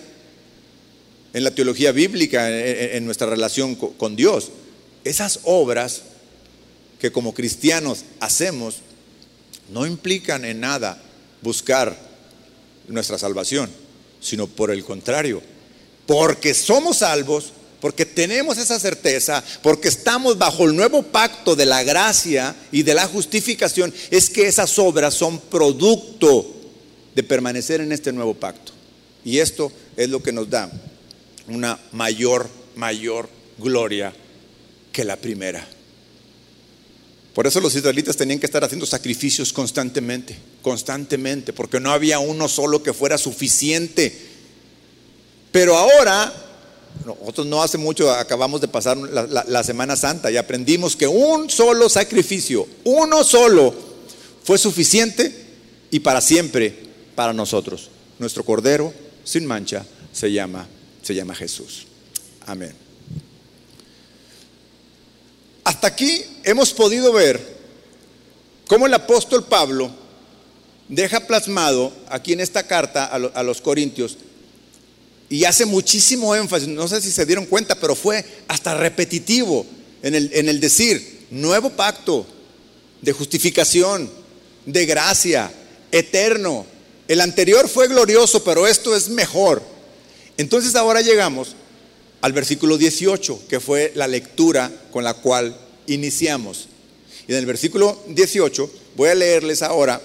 [1.34, 4.50] en la teología bíblica, en, nuestra relación con Dios.
[5.04, 6.02] Esas obras
[7.00, 8.78] que como cristianos hacemos
[9.70, 11.02] no implican en nada
[11.42, 11.96] buscar
[12.88, 13.70] nuestra salvación,
[14.20, 15.42] sino por el contrario,
[16.06, 21.84] porque somos salvos, porque tenemos esa certeza, porque estamos bajo el nuevo pacto de la
[21.84, 26.56] gracia y de la justificación, es que esas obras son producto
[27.14, 28.72] de permanecer en este nuevo pacto.
[29.24, 30.72] Y esto es lo que nos da
[31.48, 34.14] una mayor, mayor gloria
[34.92, 35.68] que la primera.
[37.34, 42.48] Por eso los israelitas tenían que estar haciendo sacrificios constantemente, constantemente, porque no había uno
[42.48, 44.12] solo que fuera suficiente.
[45.52, 46.47] Pero ahora,
[47.06, 51.90] nosotros no hace mucho acabamos de pasar la, Semana Santa y aprendimos que un solo
[51.90, 53.74] sacrificio, uno solo,
[54.44, 55.46] fue suficiente
[55.92, 56.74] y para siempre
[57.16, 57.90] para nosotros.
[58.20, 60.68] Nuestro Cordero sin mancha se llama,
[61.02, 61.88] se llama Jesús.
[62.46, 62.74] Amén.
[65.64, 67.58] Hasta aquí hemos podido ver
[68.68, 69.92] cómo el apóstol Pablo
[70.88, 74.18] deja plasmado aquí en esta carta a, los Corintios
[75.30, 79.66] y hace muchísimo énfasis, no sé si se dieron cuenta, pero fue hasta repetitivo
[80.02, 82.26] en el, en el decir, nuevo pacto
[83.02, 84.10] de justificación,
[84.66, 85.52] de gracia,
[85.92, 86.66] eterno.
[87.08, 89.62] El anterior fue glorioso, pero esto es mejor.
[90.38, 91.56] Entonces ahora llegamos
[92.22, 96.68] al versículo 18, que fue la lectura con la cual iniciamos.
[97.28, 100.02] Y en el versículo 18 voy a leerles ahora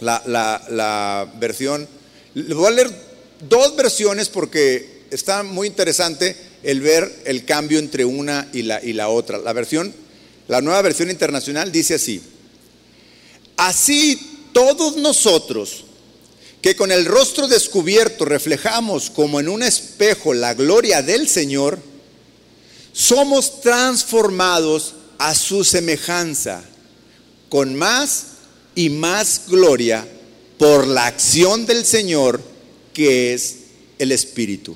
[0.00, 1.88] la, la, versión,
[2.34, 3.05] voy a leer
[3.40, 8.92] dos versiones porque está muy interesante el ver el cambio entre una y la, y
[8.92, 9.38] la otra.
[9.38, 9.94] La versión,
[10.48, 12.20] la nueva versión internacional dice así,
[13.56, 15.84] así todos nosotros,
[16.62, 21.78] que con el rostro descubierto reflejamos como en un espejo la gloria del Señor,
[22.92, 26.64] somos transformados a su semejanza,
[27.48, 28.24] con más
[28.74, 30.06] y más gloria
[30.58, 32.40] por la acción del Señor,
[32.96, 33.56] que es
[33.98, 34.74] el Espíritu.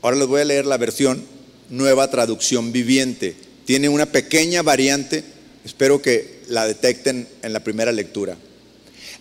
[0.00, 1.22] Ahora les voy a leer la versión
[1.68, 3.36] nueva traducción viviente.
[3.66, 5.22] Tiene una pequeña variante,
[5.66, 8.38] espero que la detecten en la primera lectura.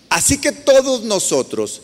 [0.08, 1.82] Así que todos nosotros,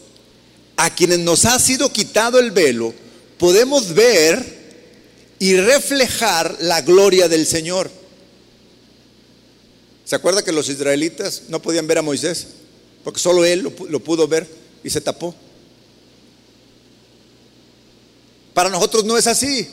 [0.78, 2.94] a quienes nos ha sido quitado el velo,
[3.38, 4.46] podemos ver
[5.40, 7.92] y reflejar la gloria del Señor.
[10.06, 12.63] ¿Se acuerda que los israelitas no podían ver a Moisés?
[13.04, 14.48] Porque solo él lo, pudo ver
[14.84, 15.36] y se tapó.
[18.54, 19.68] Para nosotros no es así.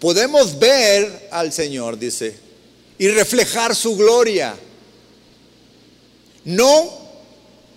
[0.00, 2.36] Podemos ver al Señor, dice,
[2.98, 4.54] y reflejar su gloria
[6.44, 7.04] no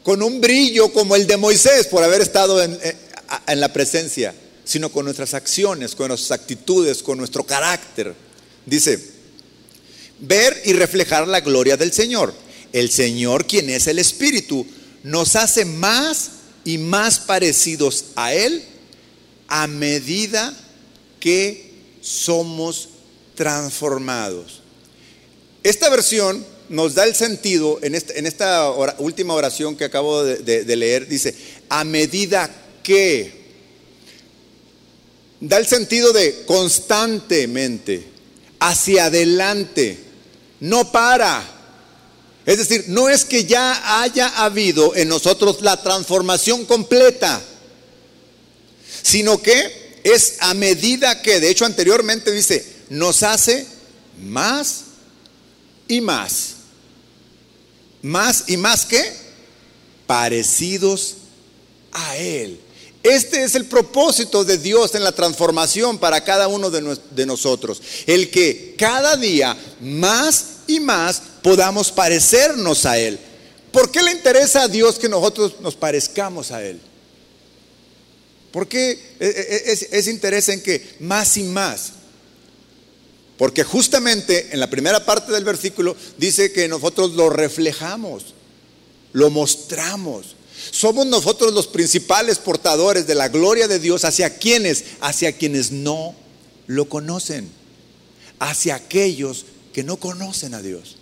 [0.04, 2.80] con un brillo como el de Moisés por haber estado en,
[3.60, 8.14] la presencia, sino con nuestras acciones, con nuestras actitudes, con nuestro carácter.
[8.66, 9.00] Dice,
[10.20, 12.34] ver y reflejar la gloria del Señor.
[12.80, 14.66] El Señor, quien es el Espíritu,
[15.04, 16.30] nos hace más
[16.64, 18.64] y más parecidos a Él
[19.48, 20.56] a medida
[21.20, 22.90] que somos
[23.34, 24.62] transformados.
[25.64, 31.34] esta versión nos da el sentido, en esta, última oración que acabo de leer, dice,
[31.70, 32.50] a medida
[32.84, 33.32] que,
[35.40, 38.04] da el sentido de constantemente,
[38.60, 39.98] hacia adelante,
[40.60, 41.57] no para.
[42.48, 47.42] Es decir, no es que ya haya habido en nosotros la transformación completa,
[49.04, 53.68] sino que es a medida que, de hecho anteriormente dice, nos hace
[54.24, 54.84] más
[55.90, 56.54] y más.
[58.02, 59.12] Más y más que
[60.06, 61.16] parecidos
[61.92, 62.62] a Él.
[63.04, 67.82] Este es el propósito de Dios en la transformación para cada uno de, nosotros.
[68.06, 73.20] El que cada día más y más podamos parecernos a Él.
[73.72, 76.80] ¿Por qué le interesa a Dios que nosotros nos parezcamos a Él?
[78.52, 81.92] ¿Por qué e, e, es, es interés en que más y más?
[83.38, 88.34] Porque justamente en la primera parte del versículo dice que nosotros lo reflejamos,
[89.14, 90.36] lo mostramos.
[90.72, 96.16] Somos nosotros los principales portadores de la gloria de Dios hacia quienes, hacia quienes no
[96.66, 97.50] lo conocen,
[98.40, 100.97] hacia aquellos que no conocen a Dios.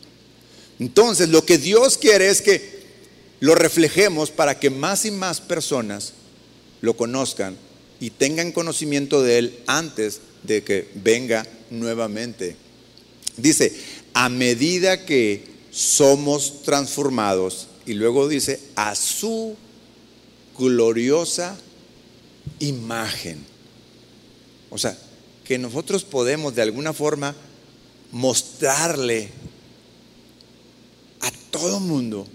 [0.79, 2.75] Entonces, lo que Dios quiere es que
[3.39, 6.13] lo reflejemos para que más y más personas
[6.81, 7.57] lo conozcan
[7.99, 12.55] y tengan conocimiento de Él antes de que venga nuevamente.
[13.37, 13.73] Dice,
[14.13, 19.55] a medida que somos transformados y luego dice, a su
[20.57, 21.57] gloriosa
[22.59, 23.45] imagen.
[24.69, 24.97] O sea,
[25.43, 27.35] que nosotros podemos de alguna forma
[28.11, 29.29] mostrarle
[31.25, 32.27] a todo mundo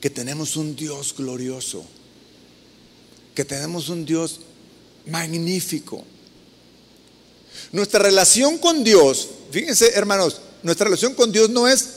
[0.00, 1.84] que tenemos un Dios glorioso,
[3.34, 4.40] que tenemos un Dios
[5.06, 6.04] magnífico.
[7.72, 11.88] Nuestra relación con Dios, fíjense hermanos, nuestra relación con Dios no es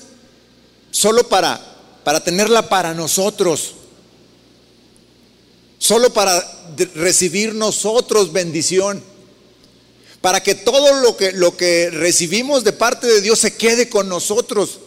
[0.92, 1.72] solo para
[2.04, 3.74] para tenerla para nosotros,
[5.78, 9.04] solo para recibir nosotros bendición,
[10.22, 14.08] para que todo lo que, lo que recibimos de parte de Dios se quede con
[14.08, 14.80] nosotros.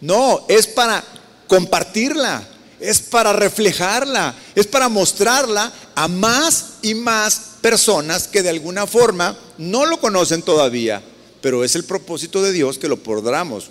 [0.00, 1.04] No, es para
[1.46, 2.46] compartirla,
[2.78, 9.38] es para reflejarla, es para mostrarla a más y más personas que de alguna forma
[9.58, 11.02] no lo conocen todavía,
[11.40, 13.70] pero es el propósito de Dios que lo podamos,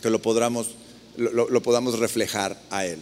[0.00, 0.68] que lo podamos
[1.18, 3.00] lo, podamos reflejar a Él.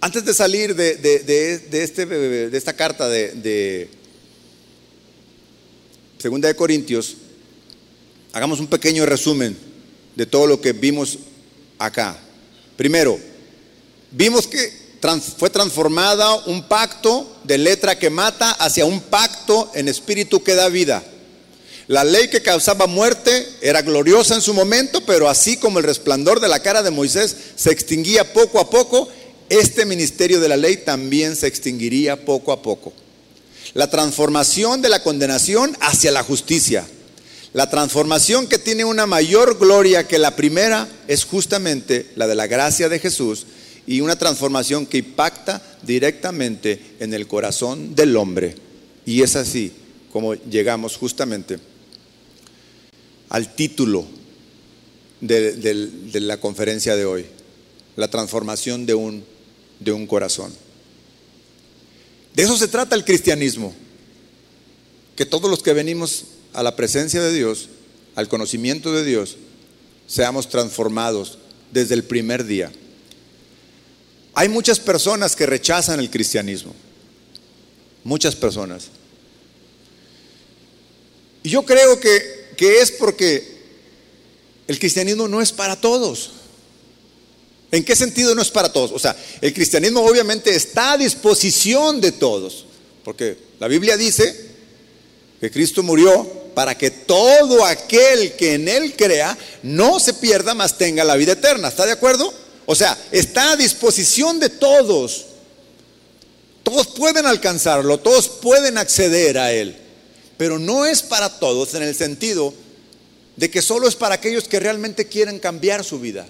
[0.00, 3.88] Antes de salir de, de, este, de esta carta de,
[6.18, 7.16] Segunda de Corintios,
[8.32, 9.56] hagamos un pequeño resumen
[10.16, 11.18] de todo lo que vimos
[11.78, 12.18] acá.
[12.76, 13.18] Primero,
[14.10, 14.82] vimos que
[15.36, 20.68] fue transformada un pacto de letra que mata hacia un pacto en espíritu que da
[20.68, 21.02] vida.
[21.88, 26.40] La ley que causaba muerte era gloriosa en su momento, pero así como el resplandor
[26.40, 29.08] de la cara de Moisés se extinguía poco a poco,
[29.48, 32.92] este ministerio de la ley también se extinguiría poco a poco.
[33.74, 36.86] La transformación de la condenación hacia la justicia.
[37.52, 42.46] La transformación que tiene una mayor gloria que la primera es justamente la de la
[42.46, 43.46] gracia de Jesús
[43.86, 48.54] y una transformación que impacta directamente en el corazón del hombre.
[49.04, 49.72] Y es así
[50.12, 51.58] como llegamos justamente
[53.28, 54.06] al título
[55.20, 57.26] de, la conferencia de hoy,
[57.96, 59.24] la transformación de un,
[59.80, 60.52] de un corazón.
[62.34, 63.74] De eso se trata el cristianismo,
[65.16, 67.68] que todos los que venimos a la presencia de Dios,
[68.14, 69.36] al conocimiento de Dios,
[70.06, 71.38] seamos transformados
[71.70, 72.70] desde el primer día.
[74.34, 76.74] Hay muchas personas que rechazan el cristianismo,
[78.04, 78.88] muchas personas.
[81.42, 83.60] Y yo creo que que es porque
[84.68, 86.30] el cristianismo no es para todos.
[87.70, 88.92] ¿En qué sentido no es para todos?
[88.92, 92.66] O sea, el cristianismo obviamente está a disposición de todos,
[93.02, 94.50] porque la Biblia dice
[95.40, 100.78] que Cristo murió para que todo aquel que en Él crea no se pierda, mas
[100.78, 101.68] tenga la vida eterna.
[101.68, 102.32] ¿Está de acuerdo?
[102.66, 105.26] O sea, está a disposición de todos.
[106.62, 109.82] Todos pueden alcanzarlo, todos pueden acceder a Él
[110.42, 112.52] pero no es para todos en el sentido
[113.36, 116.26] de que solo es para aquellos que realmente quieren cambiar su vida,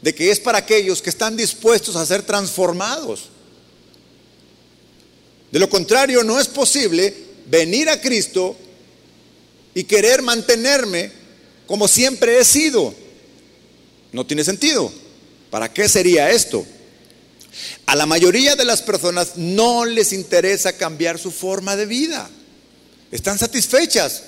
[0.00, 3.24] de que es para aquellos que están dispuestos a ser transformados.
[5.50, 8.56] De lo contrario, no es posible venir a Cristo
[9.74, 11.12] y querer mantenerme
[11.66, 12.94] como siempre he sido.
[14.12, 14.92] No tiene sentido.
[15.50, 16.66] ¿Para qué sería esto?
[17.86, 22.30] A la mayoría de las personas no les interesa cambiar su forma de vida
[23.12, 24.22] están satisfechas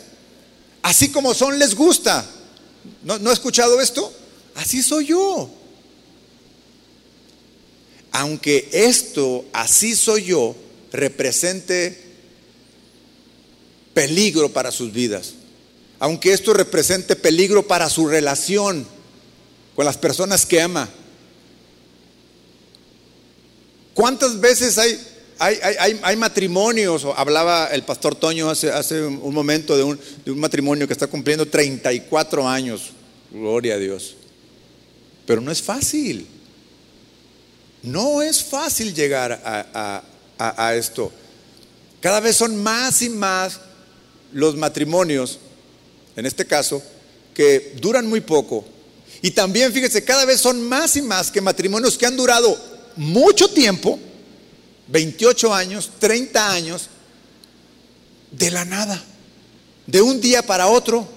[0.83, 2.25] así como son les gusta.
[3.03, 4.13] ¿No, ¿No ha escuchado esto?
[4.55, 5.51] Así soy yo.
[8.13, 10.55] Aunque esto, así soy yo,
[10.93, 12.04] represente
[13.95, 15.35] peligro para sus vidas.
[15.99, 18.87] Aunque esto represente peligro para su relación
[19.75, 20.89] con las personas que ama.
[23.95, 24.99] ¿Cuántas veces hay,
[25.39, 27.07] hay, matrimonios?
[27.17, 31.07] Hablaba el pastor Toño hace, hace un momento de un, de un matrimonio que está
[31.07, 32.91] cumpliendo 34 años.
[33.31, 34.17] Gloria a Dios.
[35.27, 36.27] Pero no es fácil.
[37.83, 40.03] No es fácil llegar a,
[40.39, 41.13] a, esto.
[42.01, 43.61] Cada vez son más y más
[44.35, 45.39] los matrimonios,
[46.17, 46.83] en este caso,
[47.33, 48.65] que duran muy poco.
[49.23, 52.57] Y también, fíjese, cada vez son más y más que matrimonios que han durado
[52.97, 53.99] mucho tiempo,
[54.89, 56.91] 28 años, 30 años,
[58.31, 59.03] de la nada.
[59.87, 61.09] De un día para otro,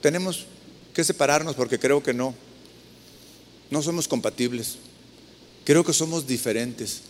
[0.00, 0.46] tenemos
[0.94, 2.34] que separarnos porque creo que no.
[3.70, 4.76] No somos compatibles.
[5.64, 7.02] Creo que somos diferentes.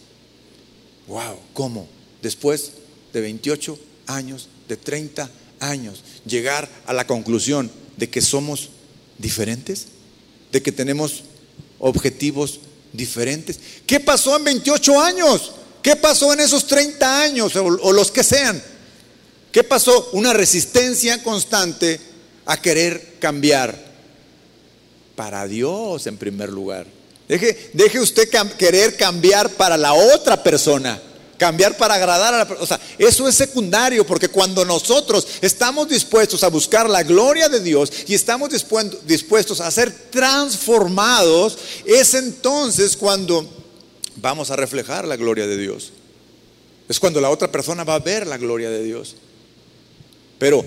[1.06, 1.88] Wow, ¿cómo?
[2.20, 2.72] Después
[3.12, 8.70] de 28 años, de 30 años, llegar a la conclusión de que somos
[9.18, 9.86] diferentes,
[10.52, 11.24] de que tenemos
[11.80, 12.60] objetivos
[12.92, 13.58] diferentes.
[13.84, 15.52] ¿Qué pasó en 28 años?
[15.82, 18.62] ¿Qué pasó en esos 30 años o, los que sean?
[19.50, 20.10] ¿Qué pasó?
[20.12, 21.98] Una resistencia constante
[22.46, 23.76] a querer cambiar
[25.16, 26.86] para Dios en primer lugar.
[27.28, 31.00] Deje, deje usted querer cambiar para la otra persona.
[31.40, 32.62] Cambiar para agradar a la persona.
[32.62, 37.60] O sea, eso es secundario porque cuando nosotros estamos dispuestos a buscar la gloria de
[37.60, 38.50] Dios y estamos
[39.06, 43.48] dispuestos a ser transformados, es entonces cuando
[44.16, 45.94] vamos a reflejar la gloria de Dios.
[46.90, 49.16] Es cuando la otra persona va a ver la gloria de Dios.
[50.38, 50.62] Pero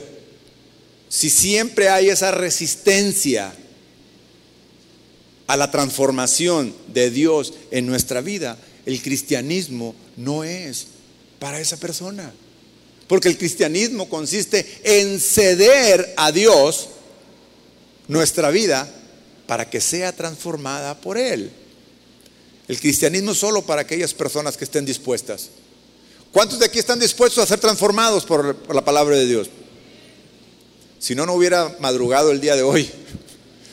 [1.07, 3.53] si siempre hay esa resistencia
[5.45, 10.88] a la transformación de Dios en nuestra vida, el cristianismo no es
[11.40, 12.34] para esa persona.
[13.08, 16.90] Porque el cristianismo consiste en ceder a Dios
[18.08, 18.90] nuestra vida
[19.48, 21.52] para que sea transformada por Él.
[22.68, 25.50] El cristianismo solo para aquellas personas que estén dispuestas.
[26.32, 29.50] ¿Cuántos de aquí están dispuestos a ser transformados por, por la palabra de Dios?
[30.98, 32.90] Si no, no hubiera madrugado el día de hoy.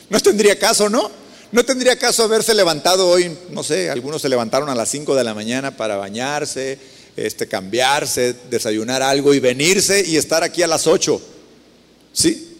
[0.09, 1.09] No tendría caso, ¿no?
[1.51, 5.23] No tendría caso haberse levantado hoy, no sé, algunos se levantaron a las 5 de
[5.23, 6.79] la mañana para bañarse,
[7.17, 11.21] este, cambiarse, desayunar algo y venirse y estar aquí a las 8.
[12.13, 12.57] ¿Sí?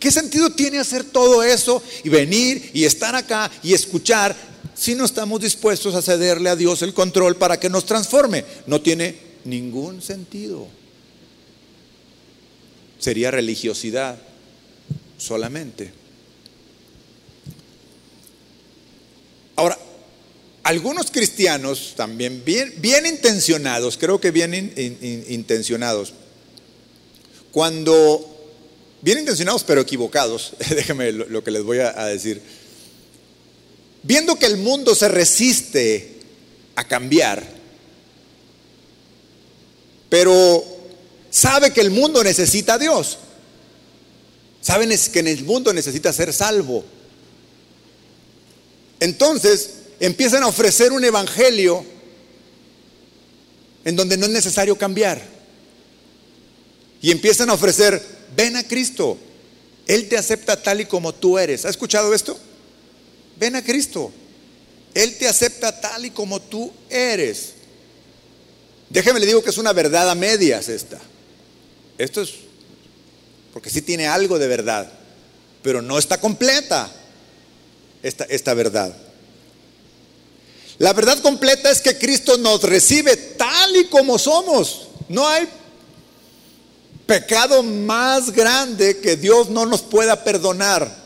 [0.00, 4.34] ¿Qué sentido tiene hacer todo eso y venir y estar acá y escuchar
[4.74, 8.44] si no estamos dispuestos a cederle a Dios el control para que nos transforme?
[8.66, 10.66] No tiene ningún sentido.
[12.98, 14.18] Sería religiosidad
[15.18, 16.01] solamente.
[19.62, 19.78] Ahora,
[20.64, 24.52] algunos cristianos también bien, bien intencionados, creo que bien
[25.28, 26.14] intencionados,
[27.52, 28.50] cuando,
[29.02, 32.42] bien intencionados pero equivocados, déjenme lo, que les voy a, decir,
[34.02, 36.16] viendo que el mundo se resiste
[36.74, 37.46] a cambiar,
[40.08, 40.64] pero
[41.30, 43.16] sabe que el mundo necesita a Dios,
[44.60, 46.84] saben que en el mundo necesita ser salvo,
[49.02, 51.84] entonces empiezan a ofrecer un evangelio
[53.84, 55.20] en donde no es necesario cambiar.
[57.00, 58.00] Y empiezan a ofrecer,
[58.36, 59.18] ven a Cristo,
[59.88, 61.64] Él te acepta tal y como tú eres.
[61.64, 62.38] ¿Ha escuchado esto?
[63.40, 64.12] Ven a Cristo,
[64.94, 67.54] Él te acepta tal y como tú eres.
[68.88, 71.00] Déjeme le digo que es una verdad a medias esta.
[71.98, 72.34] Esto es,
[73.52, 74.92] porque sí tiene algo de verdad,
[75.60, 76.88] pero no está completa
[78.02, 78.94] esta, esta verdad.
[80.78, 84.88] La verdad completa es que Cristo nos recibe tal y como somos.
[85.08, 85.48] No hay
[87.06, 91.02] pecado más grande que Dios no nos pueda perdonar.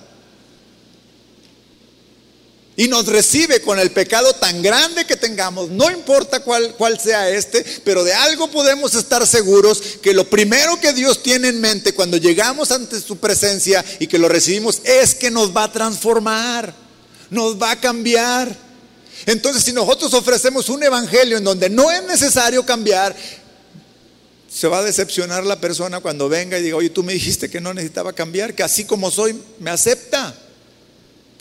[2.79, 7.31] Y nos recibe con el pecado tan grande que tengamos, no importa cuál, cuál, sea
[7.31, 11.95] este, pero de algo podemos estar seguros que lo primero que Dios tiene en mente
[11.95, 16.86] cuando llegamos ante su presencia y que lo recibimos es que nos va a transformar
[17.31, 18.55] nos va a cambiar.
[19.25, 23.17] Entonces, si nosotros ofrecemos un evangelio en donde no es necesario cambiar,
[24.49, 27.61] se va a decepcionar la persona cuando venga y diga, oye, tú me dijiste que
[27.61, 30.35] no necesitaba cambiar, que así como soy, me acepta.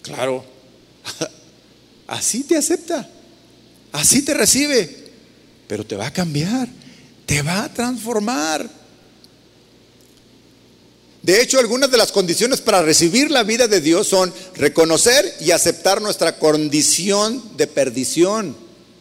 [0.02, 0.46] Claro,
[2.08, 3.10] así te acepta,
[3.92, 5.12] así te recibe,
[5.68, 6.68] pero te va a cambiar,
[7.26, 8.85] te va a transformar.
[11.26, 15.50] De hecho, algunas de las condiciones para recibir la vida de Dios son reconocer y
[15.50, 18.56] aceptar nuestra condición de perdición.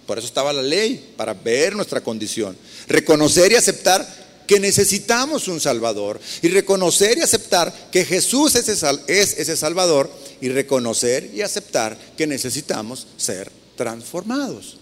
[0.07, 2.57] Por eso estaba la ley, para ver nuestra condición.
[2.89, 4.09] Reconocer y aceptar
[4.47, 6.19] que necesitamos un Salvador.
[6.41, 8.69] Y reconocer y aceptar que Jesús es
[9.07, 10.11] ese Salvador.
[10.41, 14.79] Y reconocer y aceptar que necesitamos ser transformados.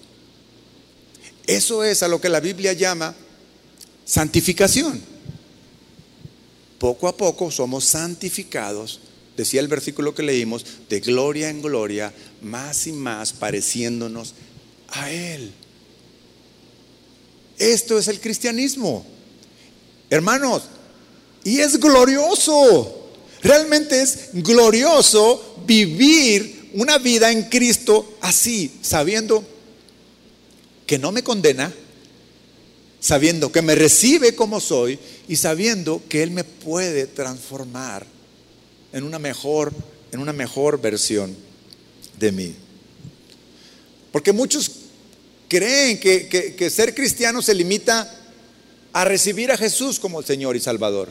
[1.49, 3.17] Eso es a lo que la Biblia llama
[4.05, 5.12] santificación
[6.83, 8.99] poco a poco somos santificados,
[9.37, 14.35] decía el versículo que leímos, de gloria en gloria, más y más pareciéndonos
[14.89, 15.53] a Él.
[17.57, 19.07] Esto es el cristianismo.
[20.11, 20.65] Hermanos,
[21.45, 23.13] y es glorioso.
[23.45, 29.45] Realmente es glorioso vivir una vida en Cristo así, sabiendo
[30.85, 31.73] que no me condena,
[33.03, 34.99] sabiendo que me recibe como soy
[35.29, 38.07] y sabiendo que Él me puede transformar
[38.93, 39.73] en una mejor,
[40.13, 41.37] en una mejor versión
[42.19, 42.55] de mí.
[44.13, 44.71] Porque muchos
[45.49, 48.09] creen que, que, ser cristiano se limita
[48.93, 51.11] a recibir a Jesús como el Señor y Salvador.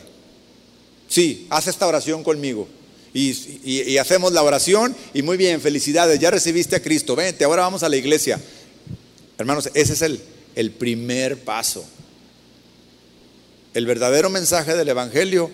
[1.08, 2.68] Sí, haz esta oración conmigo.
[3.12, 7.62] Y, y, hacemos la oración y muy bien, felicidades, ya recibiste a Cristo, vente, ahora
[7.62, 8.40] vamos a la iglesia.
[9.36, 10.22] Hermanos, ese es el,
[10.54, 11.84] el primer paso.
[13.74, 15.50] El verdadero mensaje del Evangelio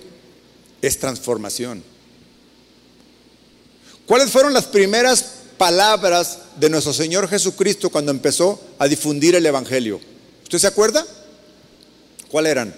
[0.83, 1.83] es transformación.
[4.07, 5.25] ¿Cuáles fueron las primeras
[5.59, 10.01] palabras de nuestro Señor Jesucristo cuando empezó a difundir el Evangelio?
[10.43, 11.07] ¿Usted se acuerda?
[12.31, 12.75] ¿Cuáles eran?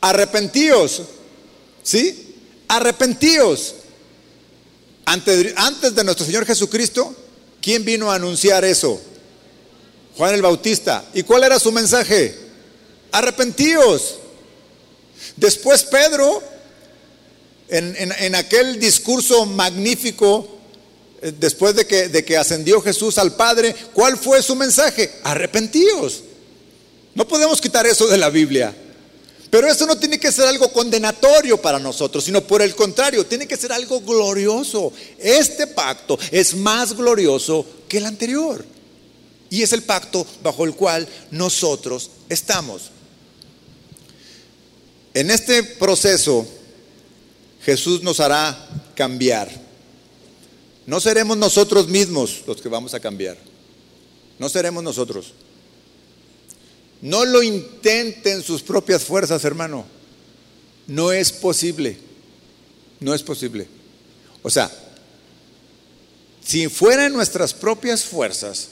[0.00, 1.02] Arrepentíos.
[1.82, 2.34] ¿Sí?
[2.68, 3.74] Arrepentíos.
[5.04, 7.14] Antes, antes de nuestro Señor Jesucristo,
[7.60, 9.00] ¿quién vino a anunciar eso?
[10.16, 11.04] Juan el Bautista.
[11.14, 12.34] ¿Y cuál era su mensaje?
[13.12, 14.16] Arrepentíos.
[15.36, 16.42] Después Pedro,
[17.68, 20.46] en, aquel discurso magnífico,
[21.22, 25.10] eh, después de que, de que ascendió Jesús al Padre, ¿cuál fue su mensaje?
[25.24, 26.22] Arrepentíos.
[27.14, 28.74] No podemos quitar eso de la Biblia.
[29.50, 33.46] Pero eso no tiene que ser algo condenatorio para nosotros, sino por el contrario, tiene
[33.46, 34.94] que ser algo glorioso.
[35.18, 38.64] Este pacto es más glorioso que el anterior.
[39.52, 42.90] Y es el pacto bajo el cual nosotros estamos.
[45.12, 46.46] En este proceso,
[47.62, 48.56] Jesús nos hará
[48.94, 49.50] cambiar.
[50.86, 53.36] No seremos nosotros mismos los que vamos a cambiar.
[54.38, 55.34] No seremos nosotros.
[57.02, 59.84] No lo intenten sus propias fuerzas, hermano.
[60.86, 61.98] No es posible.
[63.00, 63.68] No es posible.
[64.42, 64.72] O sea,
[66.42, 68.68] si fueran nuestras propias fuerzas,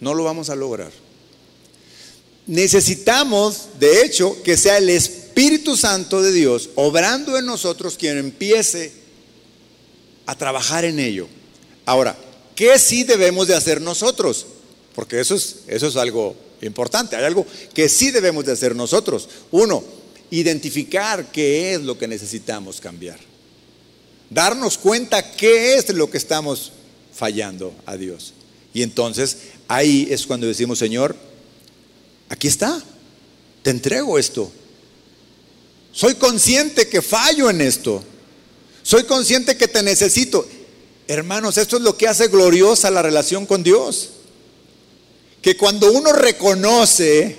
[0.00, 0.90] no lo vamos a lograr.
[2.46, 8.92] Necesitamos, de hecho, que sea el Espíritu Santo de Dios obrando en nosotros quien empiece
[10.26, 11.28] a trabajar en ello.
[11.86, 12.16] Ahora,
[12.54, 14.46] ¿qué sí debemos de hacer nosotros?
[14.94, 17.16] Porque eso es, eso es algo importante.
[17.16, 19.28] Hay algo que sí debemos de hacer nosotros.
[19.50, 19.84] Uno,
[20.30, 23.18] identificar qué es lo que necesitamos cambiar.
[24.28, 26.72] Darnos cuenta qué es lo que estamos
[27.12, 28.34] fallando a Dios.
[28.72, 29.38] Y entonces
[29.70, 31.14] ahí es cuando decimos, Señor,
[32.28, 32.82] aquí está,
[33.62, 34.50] te entrego esto.
[35.92, 38.02] Soy consciente que fallo en esto.
[38.82, 40.44] Soy consciente que te necesito.
[41.06, 44.10] Hermanos, esto es lo que hace gloriosa la relación con Dios.
[45.40, 47.38] Que cuando uno reconoce,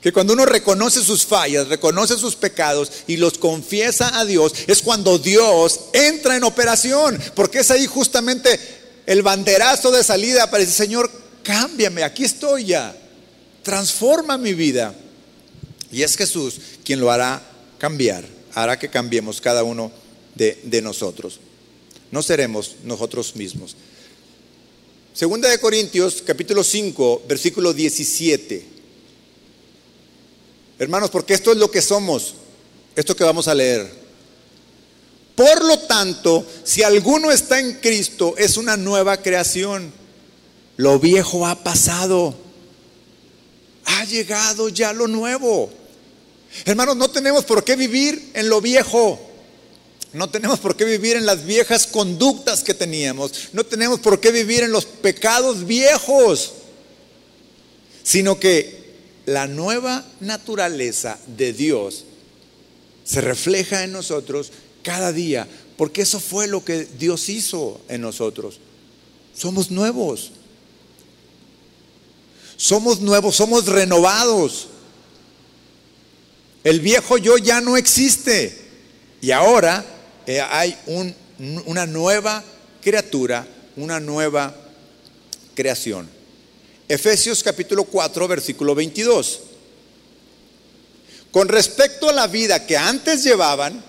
[0.00, 4.82] que cuando uno reconoce sus fallas, reconoce sus pecados y los confiesa a Dios, es
[4.82, 7.20] cuando Dios entra en operación.
[7.36, 11.10] Porque es ahí justamente el banderazo de salida para decir, Señor,
[11.42, 12.96] cámbiame, aquí estoy ya,
[13.62, 14.94] transforma mi vida.
[15.90, 17.42] Y es Jesús quien lo hará
[17.78, 18.24] cambiar,
[18.54, 19.92] hará que cambiemos cada uno
[20.34, 21.40] de, de nosotros.
[22.10, 23.76] No seremos nosotros mismos.
[25.14, 28.64] Segunda de Corintios, capítulo 5, versículo 17.
[30.78, 32.34] Hermanos, porque esto es lo que somos,
[32.96, 34.01] esto que vamos a leer.
[35.34, 39.92] Por lo tanto, si alguno está en Cristo, es una nueva creación.
[40.76, 42.34] Lo viejo ha pasado.
[43.84, 45.70] Ha llegado ya lo nuevo.
[46.64, 49.18] Hermanos, no tenemos por qué vivir en lo viejo.
[50.12, 53.32] No tenemos por qué vivir en las viejas conductas que teníamos.
[53.52, 56.52] No tenemos por qué vivir en los pecados viejos.
[58.02, 58.82] Sino que
[59.24, 62.04] la nueva naturaleza de Dios
[63.04, 64.52] se refleja en nosotros
[64.82, 68.58] cada día, porque eso fue lo que Dios hizo en nosotros.
[69.34, 70.32] Somos nuevos.
[72.56, 74.68] Somos nuevos, somos renovados.
[76.64, 78.56] El viejo yo ya no existe.
[79.20, 79.84] Y ahora
[80.26, 80.76] eh, hay
[81.66, 82.44] una nueva
[82.80, 84.54] criatura, una nueva
[85.54, 86.08] creación.
[86.88, 89.40] Efesios capítulo 4, versículo 22.
[91.30, 93.82] Con respecto a la vida que antes llevaban,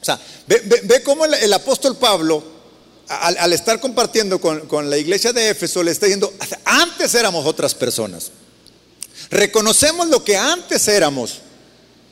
[0.00, 2.42] o sea, ve, cómo el, apóstol Pablo,
[3.08, 6.32] al, estar compartiendo con, la iglesia de Éfeso, le está diciendo,
[6.64, 8.30] antes éramos otras personas.
[9.30, 11.40] Reconocemos lo que antes éramos.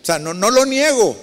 [0.02, 1.16] O sea, no, no lo niego.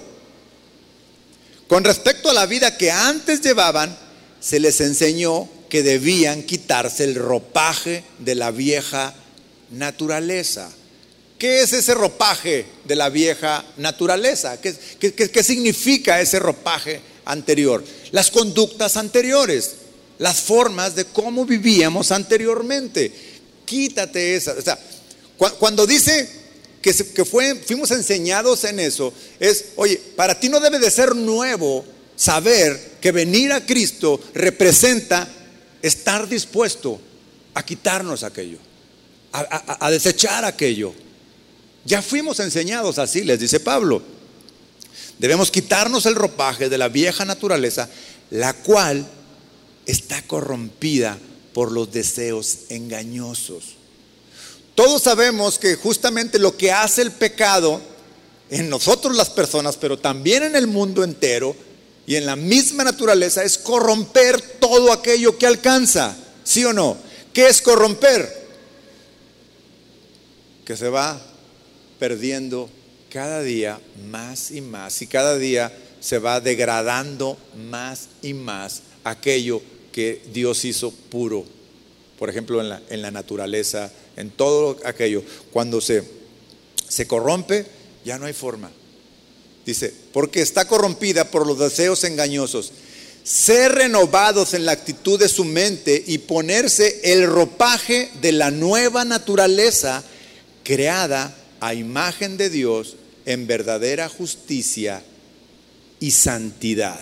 [1.68, 3.96] Con respecto a la vida que antes llevaban,
[4.40, 9.14] se les enseñó que debían quitarse el ropaje de la vieja
[9.70, 10.70] naturaleza.
[11.44, 14.58] ¿Qué es ese ropaje de la vieja naturaleza?
[14.62, 17.84] ¿Qué, significa ese ropaje anterior?
[18.12, 19.74] Las conductas anteriores,
[20.16, 23.12] las formas de cómo vivíamos anteriormente.
[23.66, 24.52] Quítate esa.
[24.52, 24.78] O sea,
[25.58, 26.26] cuando dice
[26.80, 31.14] que, que fue, fuimos enseñados en eso, es, oye, para ti no debe de ser
[31.14, 31.84] nuevo
[32.16, 35.28] saber que venir a Cristo representa
[35.82, 36.98] estar dispuesto
[37.52, 38.56] a quitarnos aquello,
[39.30, 41.04] a, desechar aquello.
[41.84, 44.02] Ya fuimos enseñados así, les dice Pablo.
[45.18, 47.88] Debemos quitarnos el ropaje de la vieja naturaleza,
[48.30, 49.06] la cual
[49.86, 51.18] está corrompida
[51.52, 53.76] por los deseos engañosos.
[54.74, 57.80] Todos sabemos que justamente lo que hace el pecado
[58.50, 61.54] en nosotros las personas, pero también en el mundo entero,
[62.06, 66.14] y en la misma naturaleza es corromper todo aquello que alcanza.
[66.42, 66.98] ¿Sí o no?
[67.32, 68.44] ¿Qué es corromper?
[70.64, 71.33] Que se va
[71.98, 72.68] perdiendo
[73.10, 73.80] cada día
[74.10, 77.38] más y más y cada día se va degradando
[77.70, 81.44] más y más aquello que Dios hizo puro.
[82.18, 85.22] Por ejemplo, en la, en la naturaleza, en todo aquello.
[85.52, 86.02] Cuando se,
[86.88, 87.66] se corrompe,
[88.04, 88.70] ya no hay forma.
[89.64, 92.72] Dice, porque está corrompida por los deseos engañosos.
[93.22, 99.04] Ser renovados en la actitud de su mente y ponerse el ropaje de la nueva
[99.04, 100.04] naturaleza
[100.62, 101.34] creada
[101.64, 105.02] a imagen de Dios en verdadera justicia
[105.98, 107.00] y santidad.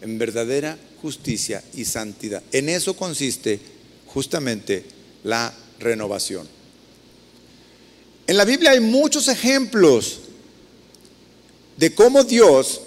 [0.00, 2.44] En verdadera justicia y santidad.
[2.52, 3.58] En eso consiste
[4.06, 4.84] justamente
[5.24, 6.48] la renovación.
[8.28, 10.20] En la Biblia hay muchos ejemplos
[11.76, 12.82] de cómo Dios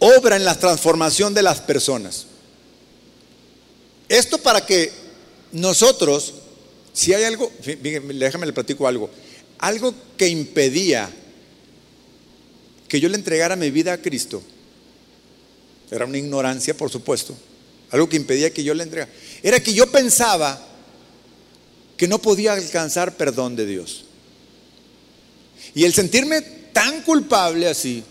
[0.00, 2.26] obra en la transformación de las personas.
[4.06, 4.92] Esto para que
[5.52, 6.34] nosotros,
[6.98, 9.08] si hay algo, déjame le platico algo,
[9.58, 11.08] algo que impedía
[12.88, 14.42] que yo le entregara mi vida a Cristo,
[15.92, 17.36] era una ignorancia, por supuesto,
[17.92, 19.12] algo que impedía que yo le entregara,
[19.44, 20.60] era que yo pensaba
[21.96, 24.04] que no podía alcanzar perdón de Dios.
[25.76, 26.40] Y el sentirme
[26.72, 28.02] tan culpable así,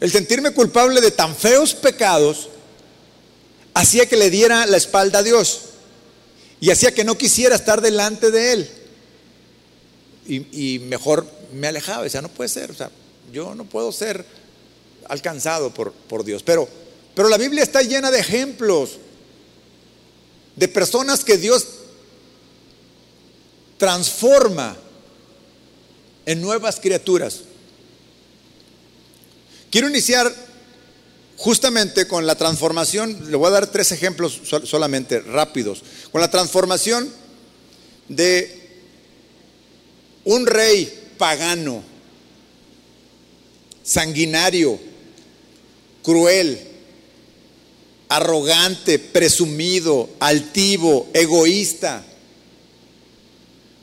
[0.00, 2.48] el sentirme culpable de tan feos pecados,
[3.74, 5.71] hacía que le diera la espalda a Dios
[6.62, 8.70] y hacía que no quisiera estar delante de Él.
[10.28, 12.88] Y, mejor me alejaba, sea no puede ser, o sea,
[13.32, 14.24] yo no puedo ser
[15.08, 16.44] alcanzado por, por Dios.
[16.44, 16.68] Pero,
[17.16, 18.98] pero la Biblia está llena de ejemplos
[20.54, 21.66] de personas que Dios
[23.76, 24.76] transforma
[26.26, 27.40] en nuevas criaturas.
[29.68, 30.32] Quiero iniciar
[31.42, 35.82] justamente con la transformación, le voy a dar tres ejemplos solamente rápidos,
[36.12, 37.12] con la transformación
[38.08, 38.60] de
[40.22, 41.82] un rey pagano,
[43.82, 44.78] sanguinario,
[46.04, 46.60] cruel,
[48.08, 52.04] arrogante, presumido, altivo, egoísta.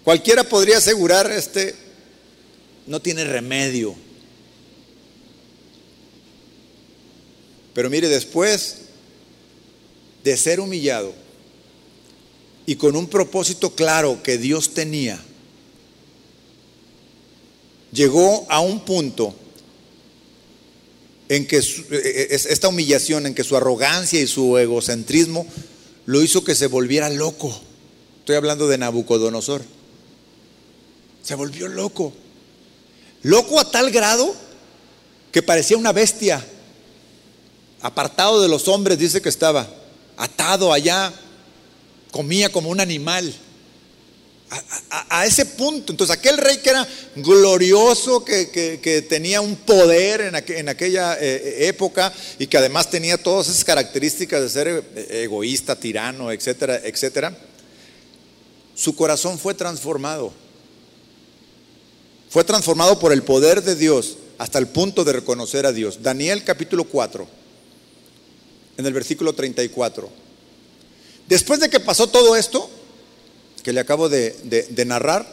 [0.06, 1.76] Cualquiera podría asegurar este
[2.88, 3.98] no tiene remedio.
[7.74, 8.78] Pero mire, después
[10.24, 11.14] de ser humillado
[12.66, 15.20] y con un propósito claro que Dios tenía,
[17.92, 19.34] llegó a un punto
[21.30, 21.62] en que e,
[21.92, 25.46] e, esta humillación, en que su arrogancia y su egocentrismo
[26.06, 27.56] lo hizo que se volviera loco.
[28.20, 29.64] Estoy hablando de Nabucodonosor.
[31.24, 32.14] Se volvió loco.
[33.22, 34.36] Loco a tal grado
[35.32, 36.44] que parecía una bestia.
[37.82, 39.68] Apartado de los hombres, dice que estaba.
[40.18, 41.14] Atado allá,
[42.12, 43.34] comía como un animal.
[45.12, 45.94] A, ese punto.
[45.94, 52.48] Entonces aquel rey que era glorioso, que, tenía un poder en, aquella eh, época y
[52.48, 57.38] que además tenía todas esas características de ser eh, egoísta, tirano, etcétera, etcétera,
[58.74, 60.34] su corazón fue transformado
[62.30, 66.02] Fue transformado por el poder de Dios hasta el punto de reconocer a Dios.
[66.02, 67.28] Daniel capítulo 4,
[68.80, 70.10] en el versículo 34.
[71.28, 72.70] Después de que pasó todo esto,
[73.62, 75.28] que le acabo de, narrar,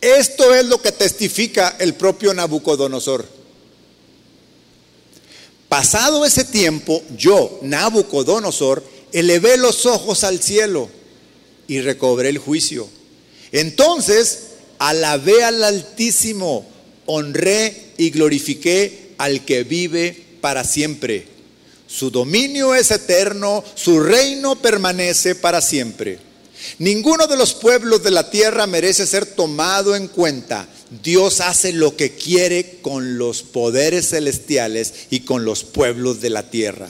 [0.00, 3.24] esto es lo que testifica el propio Nabucodonosor.
[5.68, 8.82] Pasado ese tiempo, yo, Nabucodonosor,
[9.12, 10.88] elevé los ojos al cielo
[11.68, 12.88] y recobré el juicio.
[13.52, 14.48] Entonces
[14.80, 16.66] alabé al Altísimo,
[17.06, 21.29] honré y glorifiqué al que vive para siempre.
[21.90, 26.18] Su dominio es eterno, su reino permanece para siempre.
[26.78, 30.68] Ninguno de los pueblos de la tierra merece ser tomado en cuenta.
[31.02, 36.48] Dios hace lo que quiere con los poderes celestiales y con los pueblos de la
[36.50, 36.88] tierra.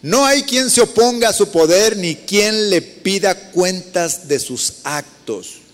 [0.00, 4.74] No hay quien se oponga a su poder ni quien le pida cuentas de sus
[4.84, 5.64] actos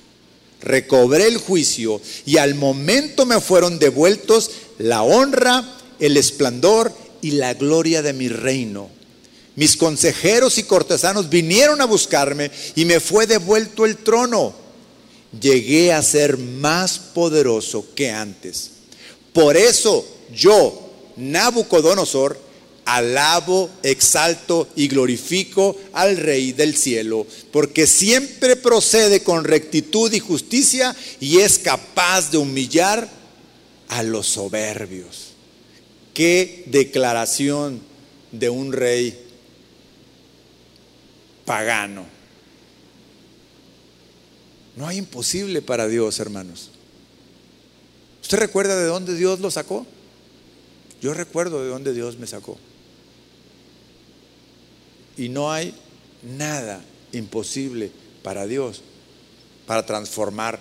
[0.61, 5.65] recobré el juicio y al momento me fueron devueltos la honra,
[5.99, 6.93] el esplendor
[7.23, 8.91] y la gloria de mi reino.
[9.57, 14.55] Mis consejeros y cortesanos vinieron a buscarme y me fue devuelto el trono.
[15.39, 18.71] Llegué a ser más poderoso que antes.
[19.33, 22.39] Por eso yo, Nabucodonosor,
[22.85, 30.97] alabo, exalto y glorifico al Rey del cielo, porque siempre procede con rectitud y justicia
[31.21, 33.09] y es capaz de humillar
[33.89, 35.30] a los soberbios.
[36.21, 37.81] Qué declaración
[38.31, 39.19] de un rey
[41.47, 42.05] pagano.
[44.77, 46.73] No hay imposible para Dios, hermanos.
[48.21, 49.87] ¿Usted recuerda de dónde Dios lo sacó?
[51.01, 52.59] Yo recuerdo de dónde Dios me sacó.
[55.17, 55.75] Y no hay
[56.37, 57.91] nada imposible
[58.23, 58.83] para Dios
[59.67, 60.61] para transformar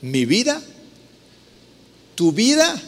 [0.00, 0.62] mi vida,
[2.14, 2.82] tu vida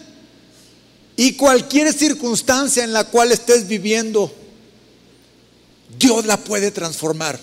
[1.17, 4.33] y cualquier circunstancia en la cual estés viviendo.
[5.99, 7.39] Dios la puede transformar.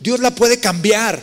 [0.00, 1.22] Dios la puede cambiar.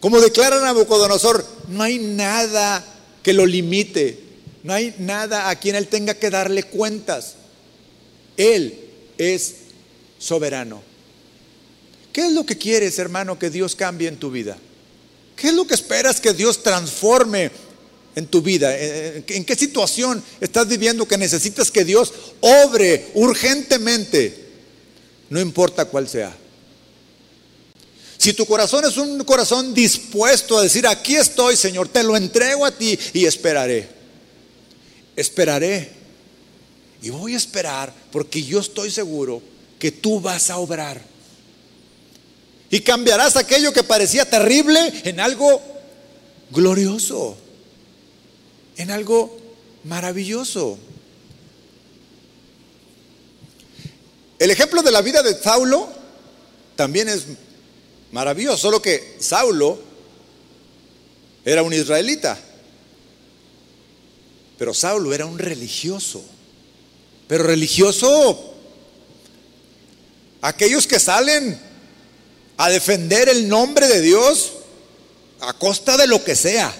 [0.00, 2.84] Como declara Nabucodonosor, no hay nada
[3.22, 4.22] que lo limite.
[4.62, 7.34] No hay nada a quien él tenga que darle cuentas.
[8.36, 8.78] Él
[9.18, 9.54] es
[10.18, 10.82] soberano.
[12.12, 14.56] ¿Qué es lo que quieres, hermano, que Dios cambie en tu vida?
[15.36, 17.50] ¿Qué es lo que esperas que Dios transforme
[18.14, 18.76] en tu vida?
[18.76, 24.44] ¿En qué situación estás viviendo que necesitas que Dios obre urgentemente?
[25.30, 26.36] No importa cuál sea.
[28.16, 32.64] Si tu corazón es un corazón dispuesto a decir, aquí estoy, Señor, te lo entrego
[32.64, 33.88] a ti y esperaré.
[35.16, 35.90] Esperaré
[37.02, 39.42] y voy a esperar porque yo estoy seguro
[39.78, 41.02] que tú vas a obrar.
[42.70, 45.62] Y cambiarás aquello que parecía terrible en algo
[46.50, 47.36] glorioso,
[48.76, 49.36] en algo
[49.84, 50.78] maravilloso.
[54.38, 55.88] El ejemplo de la vida de Saulo
[56.76, 57.24] también es
[58.12, 59.78] maravilloso, solo que Saulo
[61.44, 62.38] era un israelita,
[64.58, 66.24] pero Saulo era un religioso.
[67.26, 68.54] Pero religioso,
[70.42, 71.58] aquellos que salen
[72.56, 74.52] a defender el nombre de Dios
[75.40, 76.74] a costa de lo que sea.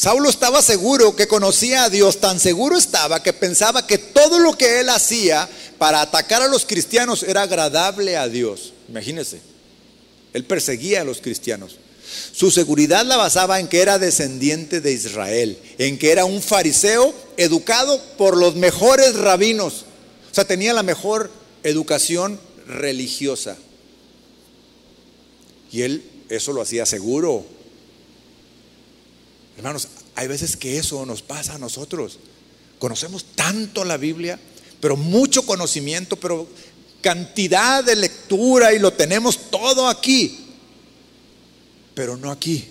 [0.00, 4.56] Saulo estaba seguro que conocía a Dios, tan seguro estaba que pensaba que todo lo
[4.56, 5.46] que él hacía
[5.76, 8.72] para atacar a los cristianos era agradable a Dios.
[8.88, 9.42] Imagínense,
[10.32, 11.76] él perseguía a los cristianos.
[12.32, 17.12] Su seguridad la basaba en que era descendiente de Israel, en que era un fariseo
[17.36, 19.84] educado por los mejores rabinos.
[20.32, 21.30] O sea, tenía la mejor
[21.62, 23.58] educación religiosa.
[25.70, 27.59] Y él eso lo hacía seguro.
[29.60, 32.18] Hermanos, hay veces que eso nos pasa a nosotros.
[32.78, 34.38] Conocemos tanto la Biblia,
[34.80, 36.48] pero mucho conocimiento, pero
[37.00, 40.46] cantidad de lectura y lo tenemos todo aquí
[42.00, 42.66] pero no aquí.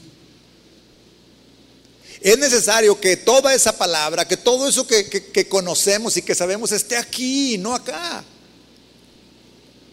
[2.20, 6.98] Es necesario que toda esa palabra, que todo eso que, conocemos y que sabemos esté
[6.98, 8.24] aquí, no acá.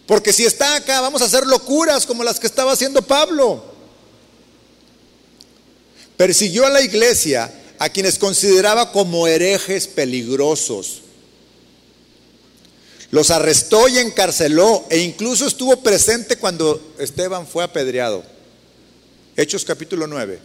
[0.07, 3.76] Porque si está acá, vamos a hacer locuras como las que estaba haciendo Pablo.
[6.17, 11.03] Persiguió a la iglesia a quienes consideraba como herejes peligrosos.
[13.11, 18.23] Los arrestó y encarceló e incluso estuvo presente cuando Esteban fue apedreado.
[19.35, 20.39] Hechos capítulo 9.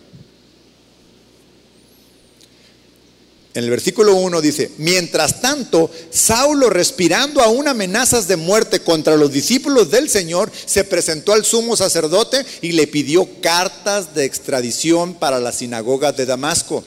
[3.55, 9.31] En el versículo 1 dice, mientras tanto, Saulo, respirando aún amenazas de muerte contra los
[9.31, 15.39] discípulos del Señor, se presentó al sumo sacerdote y le pidió cartas de extradición para
[15.39, 16.83] la sinagoga de Damasco.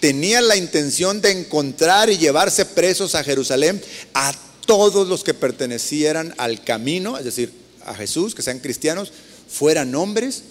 [0.00, 3.80] Tenía la intención de encontrar y llevarse presos a Jerusalén
[4.14, 4.34] a
[4.66, 7.52] todos los que pertenecieran al camino, es decir,
[7.84, 9.12] a Jesús, que sean cristianos,
[9.48, 10.42] fueran hombres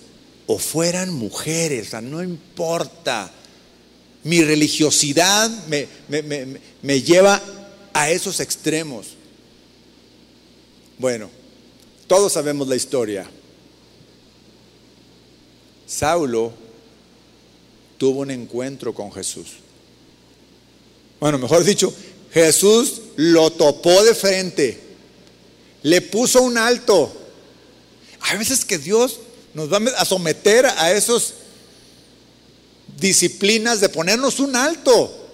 [0.48, 3.32] o fueran mujeres, o sea, no importa
[4.28, 7.42] mi religiosidad me, lleva
[7.94, 9.08] a esos extremos.
[10.98, 11.30] Bueno,
[12.08, 13.26] todos sabemos la historia.
[15.86, 16.52] Saulo
[17.98, 19.48] tuvo un encuentro con Jesús.
[21.22, 21.94] Bueno, mejor dicho,
[22.34, 24.78] Jesús lo topó de frente,
[25.84, 27.14] le puso un alto.
[28.20, 29.22] Hay veces que Dios
[29.54, 31.34] nos va a someter a esos
[33.00, 35.26] disciplinas de ponernos un alto.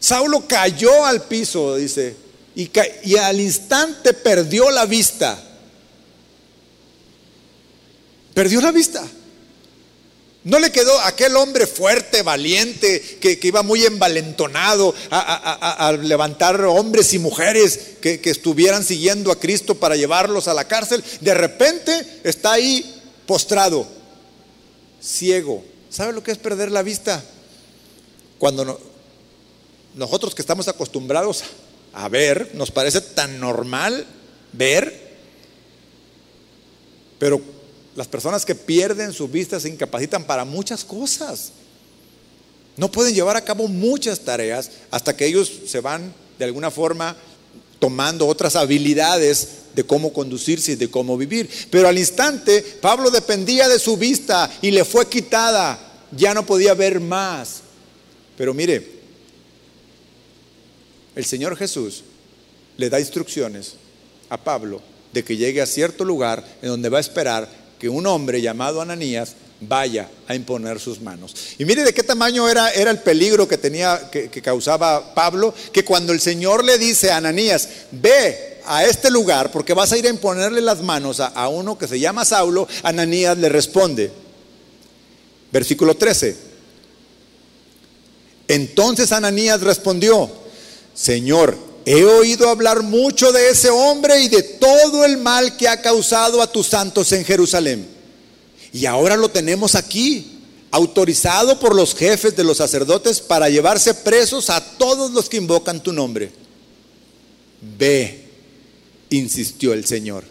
[0.00, 2.16] Saulo cayó al piso, dice,
[2.54, 5.38] y, al instante perdió la vista.
[8.34, 9.06] Perdió la vista.
[10.42, 17.18] No le quedó aquel hombre fuerte, valiente, que, iba muy envalentonado a, levantar hombres y
[17.18, 21.04] mujeres que, estuvieran siguiendo a Cristo para llevarlos a la cárcel.
[21.20, 23.99] De repente está ahí postrado
[25.02, 25.64] ciego.
[25.90, 27.22] ¿Sabe lo que es perder la vista?
[28.38, 28.80] Cuando
[29.94, 31.42] nosotros que estamos acostumbrados
[31.92, 34.06] a ver, nos parece tan normal
[34.52, 35.10] ver,
[37.18, 37.40] pero
[37.96, 41.52] las personas que pierden su vista se incapacitan para muchas cosas.
[42.76, 47.16] No pueden llevar a cabo muchas tareas hasta que ellos se van de alguna forma
[47.78, 51.48] tomando otras habilidades de cómo conducirse y de cómo vivir.
[51.70, 55.78] Pero al instante Pablo dependía de su vista y le fue quitada,
[56.16, 57.62] ya no podía ver más.
[58.36, 59.00] Pero mire,
[61.14, 62.04] el Señor Jesús
[62.76, 63.74] le da instrucciones
[64.28, 64.80] a Pablo
[65.12, 67.48] de que llegue a cierto lugar en donde va a esperar
[67.78, 71.34] que un hombre llamado Ananías vaya a imponer sus manos.
[71.58, 75.54] Y mire de qué tamaño era, era el peligro que tenía, que, que causaba Pablo,
[75.72, 79.98] que cuando el Señor le dice a Ananías, ve a este lugar porque vas a
[79.98, 84.12] ir a imponerle las manos a, uno que se llama Saulo, Ananías le responde.
[85.50, 86.36] Versículo 13.
[88.46, 90.30] Entonces Ananías respondió,
[90.94, 95.82] Señor, he oído hablar mucho de ese hombre y de todo el mal que ha
[95.82, 97.88] causado a tus santos en Jerusalén.
[98.72, 100.38] Y ahora lo tenemos aquí,
[100.70, 105.82] autorizado por los jefes de los sacerdotes para llevarse presos a todos los que invocan
[105.82, 106.30] tu nombre.
[107.60, 108.19] Ve
[109.10, 110.24] insistió el Señor.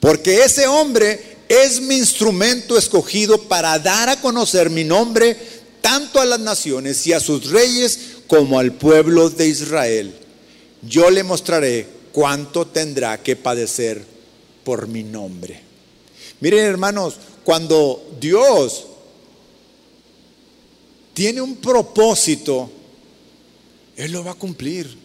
[0.00, 5.36] Porque ese hombre es mi instrumento escogido para dar a conocer mi nombre
[5.80, 10.14] tanto a las naciones y a sus reyes como al pueblo de Israel.
[10.82, 14.04] Yo le mostraré cuánto tendrá que padecer
[14.64, 15.60] por mi nombre.
[16.40, 18.86] Miren hermanos, cuando Dios
[21.12, 22.70] tiene un propósito,
[23.96, 24.96] Él lo va a cumplir.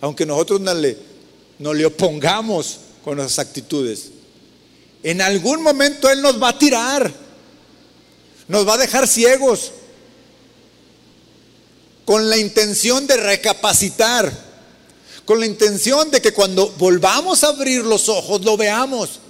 [0.00, 0.96] Aunque nosotros no le,
[1.60, 4.10] no le opongamos con nuestras actitudes.
[5.02, 7.12] En algún momento Él nos va a tirar,
[8.48, 9.70] nos va a dejar ciegos,
[12.04, 14.32] con la intención de recapacitar,
[15.24, 19.20] con la intención de que cuando volvamos a abrir los ojos lo veamos.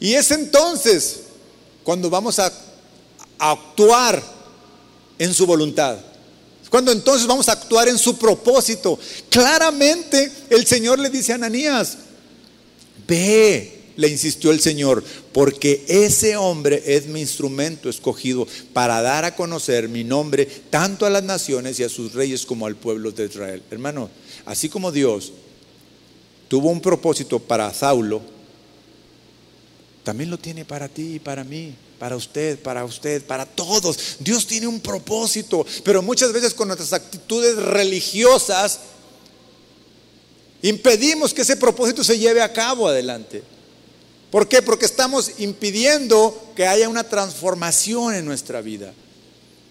[0.00, 1.20] Y es entonces
[1.84, 2.50] cuando vamos a,
[3.38, 4.22] actuar
[5.18, 5.98] en su voluntad.
[6.70, 8.98] Cuando entonces vamos a actuar en su propósito.
[9.28, 11.98] Claramente el Señor le dice a Ananías,
[13.06, 15.02] ve, le insistió el Señor,
[15.32, 21.10] porque ese hombre es mi instrumento escogido para dar a conocer mi nombre tanto a
[21.10, 23.62] las naciones y a sus reyes como al pueblo de Israel.
[23.70, 24.10] Hermano,
[24.44, 25.32] así como Dios
[26.48, 28.35] tuvo un propósito para Saulo,
[30.06, 33.98] también lo tiene para ti y para mí para usted, para usted, para todos.
[34.20, 38.78] Dios tiene un propósito, pero muchas veces con nuestras actitudes religiosas
[40.62, 43.42] impedimos que ese propósito se lleve a cabo adelante.
[44.30, 44.62] ¿Por qué?
[44.62, 48.94] Porque estamos impidiendo que haya una transformación en nuestra vida.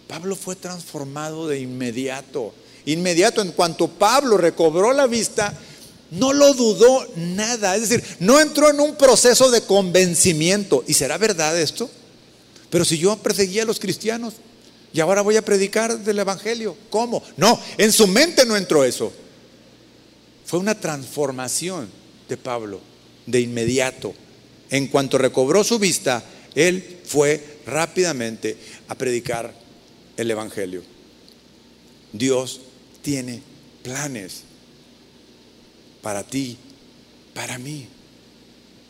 [0.09, 2.53] Pablo fue transformado de inmediato.
[2.85, 5.57] Inmediato, en cuanto Pablo recobró la vista,
[6.11, 7.75] no lo dudó nada.
[7.75, 10.83] Es decir, no entró en un proceso de convencimiento.
[10.87, 11.89] ¿Y será verdad esto?
[12.69, 14.35] Pero si yo perseguía a los cristianos
[14.93, 17.23] y ahora voy a predicar del Evangelio, ¿cómo?
[17.37, 19.11] No, en su mente no entró eso.
[20.45, 21.89] Fue una transformación
[22.29, 22.81] de Pablo
[23.25, 24.13] de inmediato.
[24.69, 29.53] En cuanto recobró su vista, él fue rápidamente a predicar
[30.17, 30.83] el Evangelio.
[32.13, 32.61] Dios
[33.01, 33.41] tiene
[33.83, 34.43] planes
[36.05, 36.55] para ti,
[37.33, 37.87] para mí.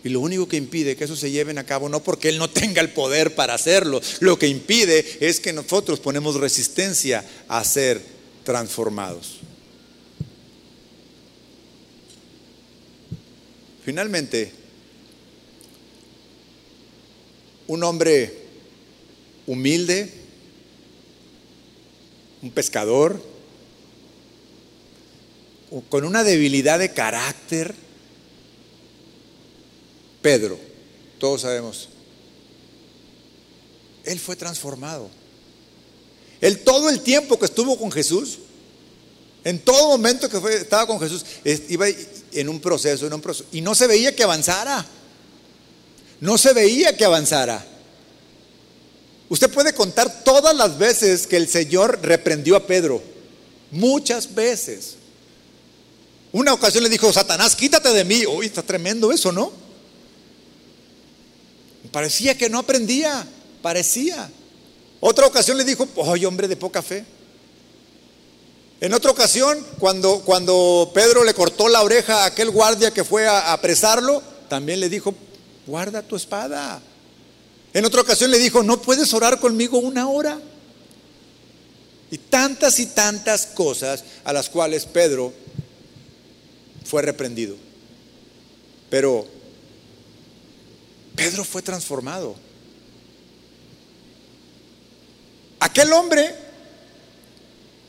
[0.04, 2.50] Y lo único que impide que eso se lleven a cabo, no porque Él no
[2.50, 8.02] tenga el poder para hacerlo, lo que impide es que nosotros ponemos resistencia a ser
[8.44, 9.38] transformados.
[13.86, 14.52] Finalmente,
[17.68, 18.42] un hombre
[19.48, 20.12] humilde,
[22.42, 23.35] un pescador,
[25.90, 27.76] con una debilidad de carácter,
[30.22, 30.60] Pedro,
[31.20, 31.90] todos sabemos,
[34.04, 35.10] él fue transformado.
[36.42, 38.40] Él todo el tiempo que estuvo con Jesús,
[39.44, 41.26] en todo momento que estaba con Jesús,
[41.70, 41.88] iba
[42.32, 44.86] en un proceso, en un proceso, y no se veía que avanzara.
[46.20, 47.66] No se veía que avanzara.
[49.28, 53.02] Usted puede contar todas las veces que el Señor reprendió a Pedro.
[53.72, 54.96] Muchas veces.
[56.36, 58.26] Una ocasión le dijo, Satanás, quítate de mí.
[58.26, 59.54] Uy, está tremendo eso, ¿no?
[61.94, 63.26] Parecía que no aprendía,
[63.62, 64.30] parecía.
[65.00, 67.06] Otra ocasión le dijo, ¡ay, hombre de poca fe!
[68.82, 73.26] En otra ocasión, cuando, cuando Pedro le cortó la oreja a aquel guardia que fue
[73.26, 75.16] a apresarlo, también le dijo,
[75.66, 76.82] guarda tu espada.
[77.74, 80.38] En otra ocasión le dijo, no puedes orar conmigo una hora.
[82.12, 85.45] Y tantas y tantas cosas a las cuales Pedro
[86.86, 87.58] fue reprendido.
[88.90, 89.28] Pero
[91.16, 92.36] Pedro fue transformado.
[95.60, 96.34] Aquel hombre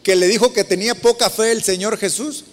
[0.02, 2.44] que le dijo que tenía poca fe el Señor Jesús,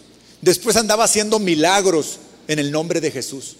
[0.41, 3.55] después andaba haciendo milagros en el nombre de Jesús.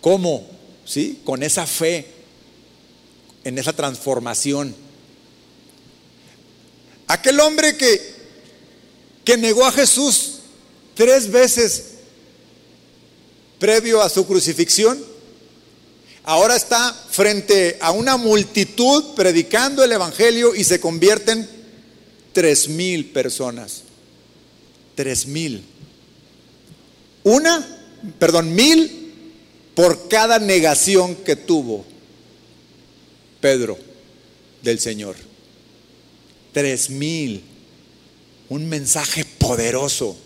[0.00, 0.46] ¿Cómo?
[0.84, 1.20] ¿Sí?
[1.24, 2.06] Con esa fe,
[3.44, 4.74] en esa transformación.
[7.06, 8.14] Aquel hombre que,
[9.24, 10.40] que negó a Jesús
[10.94, 11.97] tres veces
[13.58, 14.98] previo a su crucifixión,
[16.24, 21.48] ahora está frente a una multitud predicando el Evangelio y se convierten
[22.32, 23.82] tres mil personas.
[24.94, 25.64] Tres mil.
[27.24, 27.66] Una,
[28.18, 29.12] perdón, mil
[29.74, 31.84] por cada negación que tuvo
[33.40, 33.78] Pedro
[34.62, 35.16] del Señor.
[36.52, 37.44] Tres mil.
[38.48, 40.16] Un mensaje poderoso.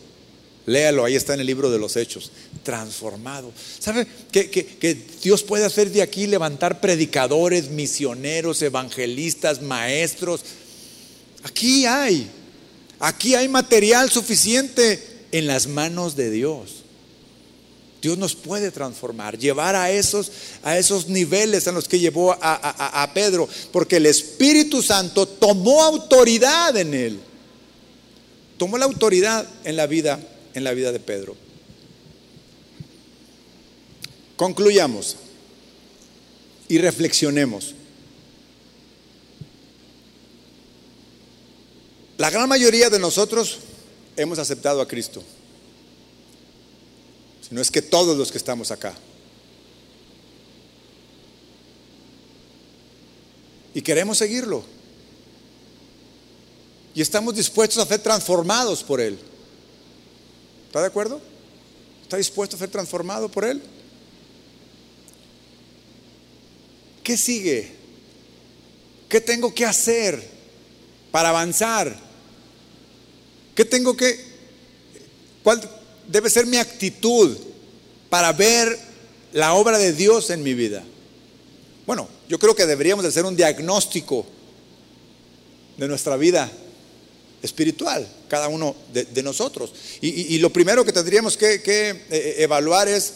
[0.65, 2.31] Léalo, ahí está en el libro de los Hechos.
[2.63, 3.53] Transformado.
[3.79, 10.43] ¿Sabe que, Dios puede hacer de aquí levantar predicadores, misioneros, evangelistas, maestros?
[11.43, 12.31] Aquí hay.
[13.01, 16.83] Aquí hay material suficiente en las manos de Dios.
[18.01, 20.31] Dios nos puede transformar, llevar a esos,
[20.63, 25.83] a esos niveles en los que llevó a, a Pedro, porque el Espíritu Santo tomó
[25.83, 27.21] autoridad en él.
[28.59, 30.21] Tomó la autoridad en la vida
[30.55, 31.37] en la vida de Pedro.
[34.37, 35.17] Concluyamos
[36.69, 37.75] y reflexionemos.
[42.19, 43.59] La gran mayoría de nosotros
[44.17, 45.23] hemos aceptado a Cristo.
[47.49, 48.95] Si no es que todos los que estamos acá.
[53.75, 54.65] Y queremos seguirlo.
[56.95, 59.19] Y estamos dispuestos a ser transformados por Él.
[60.67, 61.21] ¿Está de acuerdo?
[62.03, 63.63] ¿Está dispuesto a ser transformado por Él?
[67.13, 67.69] ¿Qué sigue?
[69.07, 70.27] ¿Qué tengo que hacer
[71.11, 71.95] para avanzar?
[73.55, 74.19] ¿Qué tengo que...
[75.43, 75.61] ¿Cuál
[76.09, 77.37] debe ser mi actitud
[78.09, 78.79] para ver
[79.35, 80.83] la obra de Dios en mi vida?
[81.85, 84.25] Bueno, yo creo que deberíamos hacer un diagnóstico
[85.77, 86.51] de nuestra vida
[87.43, 89.75] espiritual, cada uno de, nosotros.
[90.01, 93.13] Y, lo primero que tendríamos que, eh, evaluar es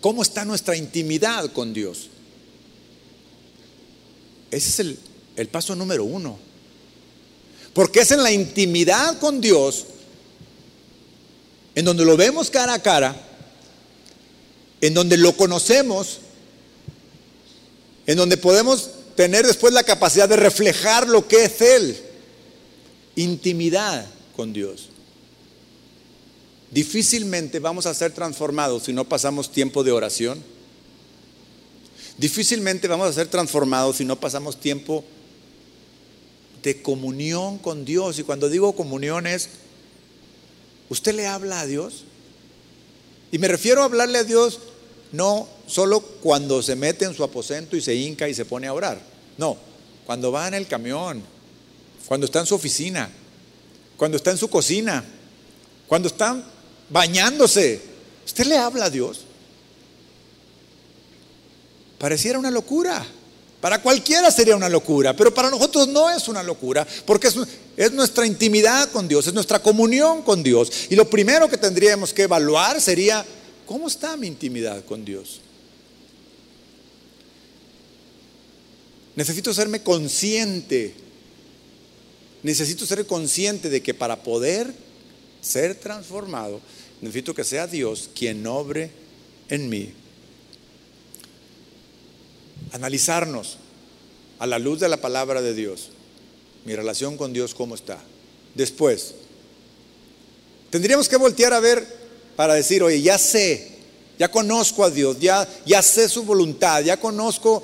[0.00, 2.12] cómo está nuestra intimidad con Dios.
[4.50, 4.98] Ese es el,
[5.36, 6.38] el paso número uno.
[7.72, 9.86] Porque es en la intimidad con Dios,
[11.74, 13.14] en donde lo vemos cara a cara,
[14.80, 16.18] en donde lo conocemos,
[18.06, 22.04] en donde podemos tener después la capacidad de reflejar lo que es Él
[23.18, 24.88] intimidad con Dios.
[26.70, 30.42] Difícilmente vamos a ser transformados si no pasamos tiempo de oración.
[32.18, 35.04] Difícilmente vamos a ser transformados si no pasamos tiempo
[36.62, 38.18] de comunión con Dios.
[38.18, 39.48] Y cuando digo comunión es,
[40.88, 42.04] ¿usted le habla a Dios?
[43.30, 44.58] Y me refiero a hablarle a Dios
[45.12, 48.74] no solo cuando se mete en su aposento y se hinca y se pone a
[48.74, 49.00] orar.
[49.36, 49.56] No,
[50.04, 51.22] cuando va en el camión,
[52.06, 53.10] cuando está en su oficina,
[53.96, 55.04] cuando está en su cocina,
[55.86, 56.42] cuando está
[56.90, 57.80] bañándose.
[58.26, 59.20] ¿Usted le habla a Dios?
[61.98, 63.04] Pareciera una locura.
[63.60, 67.36] Para cualquiera sería una locura, pero para nosotros no es una locura, porque es,
[67.76, 70.70] es, nuestra intimidad con Dios, es nuestra comunión con Dios.
[70.90, 73.24] Y lo primero que tendríamos que evaluar sería,
[73.66, 75.40] ¿cómo está mi intimidad con Dios?
[79.16, 80.94] Necesito serme consciente,
[82.44, 84.72] necesito ser consciente de que para poder
[85.40, 86.60] ser transformado,
[87.00, 88.92] necesito que sea Dios quien obre
[89.48, 89.92] en mí
[92.72, 93.58] analizarnos
[94.38, 95.90] a la luz de la palabra de Dios.
[96.64, 97.98] Mi relación con Dios, ¿cómo está?
[98.54, 99.14] Después,
[100.70, 101.86] tendríamos que voltear a ver
[102.36, 103.78] para decir, oye, ya sé,
[104.18, 107.62] ya conozco a Dios, ya, ya sé su voluntad, ya conozco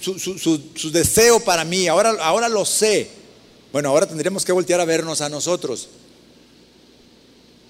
[0.00, 3.08] su, deseo para mí, ahora, ahora lo sé.
[3.72, 5.88] Bueno, ahora tendríamos que voltear a vernos a nosotros.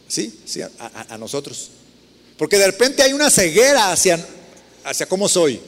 [0.08, 0.40] ¿Sí?
[0.44, 0.70] Sí, a,
[1.08, 1.70] a nosotros.
[2.36, 4.24] Porque de repente hay una ceguera hacia,
[4.84, 5.60] hacia cómo soy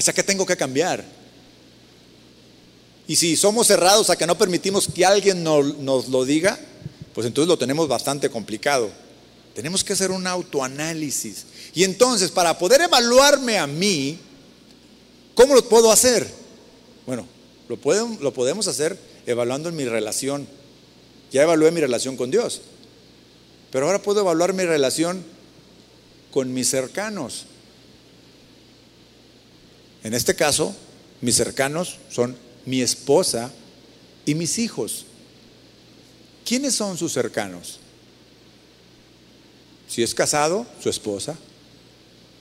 [0.00, 1.04] hacia qué tengo que cambiar.
[3.06, 6.58] Y si somos cerrados a que no permitimos que alguien nos, lo diga,
[7.14, 8.90] pues entonces lo tenemos bastante complicado.
[9.54, 11.44] Tenemos que hacer un autoanálisis.
[11.74, 14.18] Y entonces, para poder evaluarme a mí,
[15.34, 16.26] ¿cómo lo puedo hacer?
[17.04, 17.26] Bueno,
[17.68, 17.78] lo,
[18.20, 20.46] lo podemos hacer evaluando mi relación.
[21.30, 22.62] Ya evalué mi relación con Dios.
[23.70, 25.22] Pero ahora puedo evaluar mi relación
[26.30, 27.44] con mis cercanos.
[30.02, 30.74] En este caso,
[31.20, 33.50] mis cercanos son mi esposa
[34.24, 35.04] y mis hijos.
[36.44, 37.78] ¿Quiénes son sus cercanos?
[39.88, 41.36] Si es casado, su esposa.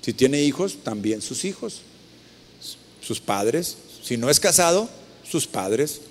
[0.02, 1.82] Si tiene hijos, también sus hijos.
[3.02, 3.78] Sus padres.
[4.04, 4.90] Si no es casado,
[5.30, 6.02] sus padres.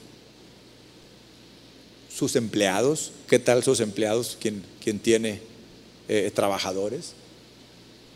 [2.15, 3.13] Sus empleados.
[3.29, 4.37] ¿Qué tal sus empleados?
[4.41, 4.65] ¿Quién,
[5.01, 5.41] tiene
[6.09, 7.13] eh, trabajadores?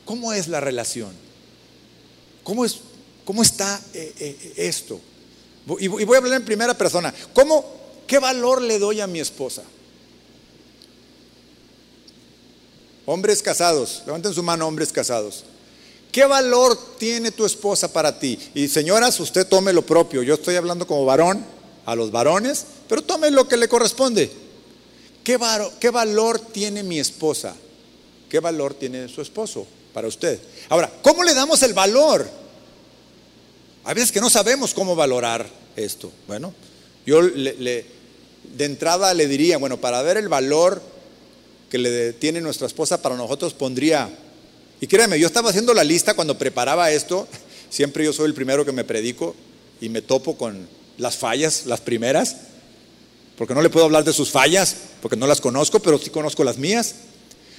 [0.05, 1.13] ¿Cómo es la relación?
[2.43, 2.81] ¿Cómo es
[3.25, 5.01] ¿Cómo está eh, eh, esto?
[5.79, 7.15] Y voy a hablar en primera persona.
[7.33, 7.65] ¿Cómo,
[8.07, 9.63] qué valor le doy a mi esposa?
[13.07, 15.45] Hombres casados, levanten su mano, hombres casados.
[16.11, 18.39] ¿Qué valor tiene tu esposa para ti?
[18.55, 20.23] Y señoras, usted tome lo propio.
[20.23, 21.45] Yo estoy hablando como varón
[21.87, 24.31] a los varones, pero tome lo que le corresponde.
[25.25, 25.39] ¿Qué,
[25.81, 27.55] ¿Qué valor tiene mi esposa?
[28.29, 30.41] ¿Qué valor tiene su esposo para usted?
[30.69, 32.42] Ahora, ¿cómo le damos el valor?
[33.85, 36.13] A veces que no sabemos cómo valorar esto.
[36.29, 36.55] Bueno,
[37.05, 37.85] yo le,
[38.57, 40.83] de entrada le diría, bueno, para ver el valor
[41.71, 44.11] que le tiene nuestra esposa para nosotros pondría,
[44.81, 47.27] y créeme, yo estaba haciendo la lista cuando preparaba esto,
[47.71, 49.35] siempre yo soy el primero que me predico
[49.81, 50.69] y me topo con
[50.99, 52.37] las fallas, las primeras,
[53.37, 56.45] porque no le puedo hablar de sus fallas, porque no las conozco, pero sí conozco
[56.45, 56.95] las mías.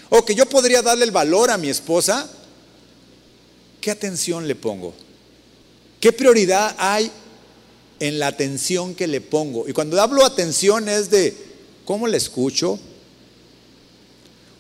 [0.10, 2.30] O que yo podría darle el valor a mi esposa,
[3.82, 4.94] ¿qué atención le pongo?
[6.04, 7.10] ¿Qué prioridad hay
[8.02, 9.70] en la atención que le pongo?
[9.70, 11.34] Y cuando hablo atención es de
[11.86, 12.78] cómo la escucho,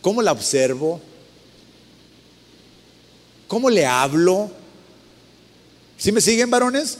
[0.01, 1.01] cómo la observo,
[3.49, 4.51] cómo le hablo.
[5.97, 6.99] ¿Sí me siguen varones?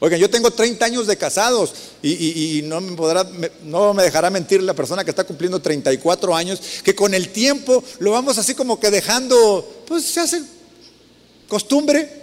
[0.00, 3.24] Oigan, yo tengo 30 años de casados y, no, me podrá,
[3.62, 7.84] no me dejará mentir la persona que está cumpliendo 34 años, que con el tiempo
[8.00, 10.42] lo vamos así como que dejando, pues se hace
[11.46, 12.19] costumbre.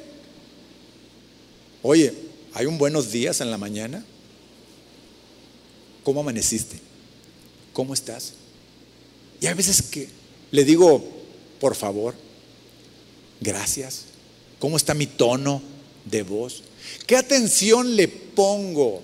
[1.84, 2.13] Oye,
[2.53, 4.03] ¿hay un buenos días en la mañana?
[6.03, 6.80] ¿Cómo amaneciste?
[7.73, 8.34] ¿Cómo estás?
[9.39, 10.10] Y hay veces que
[10.51, 11.03] le digo,
[11.60, 12.15] por favor,
[13.39, 14.06] gracias.
[14.60, 15.61] ¿Cómo está mi tono
[16.06, 16.64] de voz?
[17.06, 19.03] ¿Qué atención le pongo?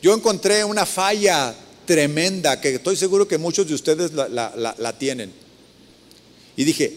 [0.00, 1.54] Yo encontré una falla
[1.84, 5.32] tremenda que estoy seguro que muchos de ustedes la, la tienen.
[6.56, 6.96] Y dije,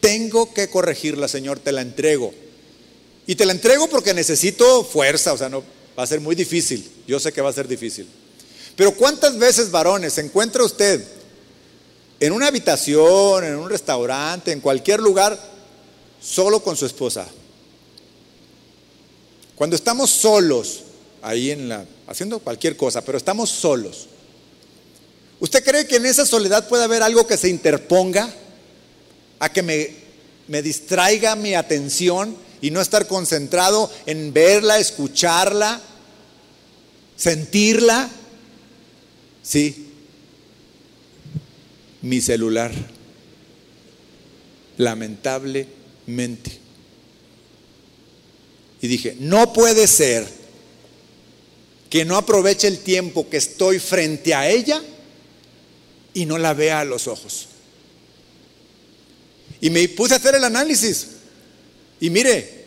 [0.00, 2.34] tengo que corregirla, Señor, te la entrego.
[3.26, 5.62] Y te la entrego porque necesito fuerza, o sea, no
[5.98, 6.90] va a ser muy difícil.
[7.06, 8.06] Yo sé que va a ser difícil.
[8.76, 11.02] Pero ¿cuántas veces, varones, se encuentra usted
[12.20, 15.38] en una habitación, en un restaurante, en cualquier lugar,
[16.20, 17.26] solo con su esposa?
[19.54, 20.80] Cuando estamos solos,
[21.22, 24.08] ahí en la, haciendo cualquier cosa, pero estamos solos.
[25.40, 28.32] ¿Usted cree que en esa soledad puede haber algo que se interponga
[29.38, 29.90] a que me,
[30.48, 35.82] me distraiga mi atención y no estar concentrado en verla, escucharla,
[37.14, 38.08] sentirla.
[39.42, 39.90] Sí,
[42.00, 42.72] mi celular,
[44.78, 46.58] lamentablemente.
[48.80, 50.26] Y dije, no puede ser
[51.90, 54.82] que no aproveche el tiempo que estoy frente a ella
[56.14, 57.46] y no la vea a los ojos.
[59.60, 61.13] Y me puse a hacer el análisis.
[62.04, 62.66] Y mire,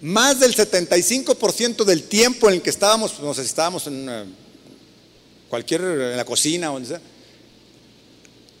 [0.00, 4.34] más del 75% del tiempo en el que estábamos, no sé si estábamos en
[5.48, 7.00] cualquier, en la cocina, donde sea,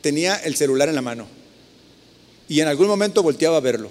[0.00, 1.26] tenía el celular en la mano.
[2.48, 3.90] Y en algún momento volteaba a verlo.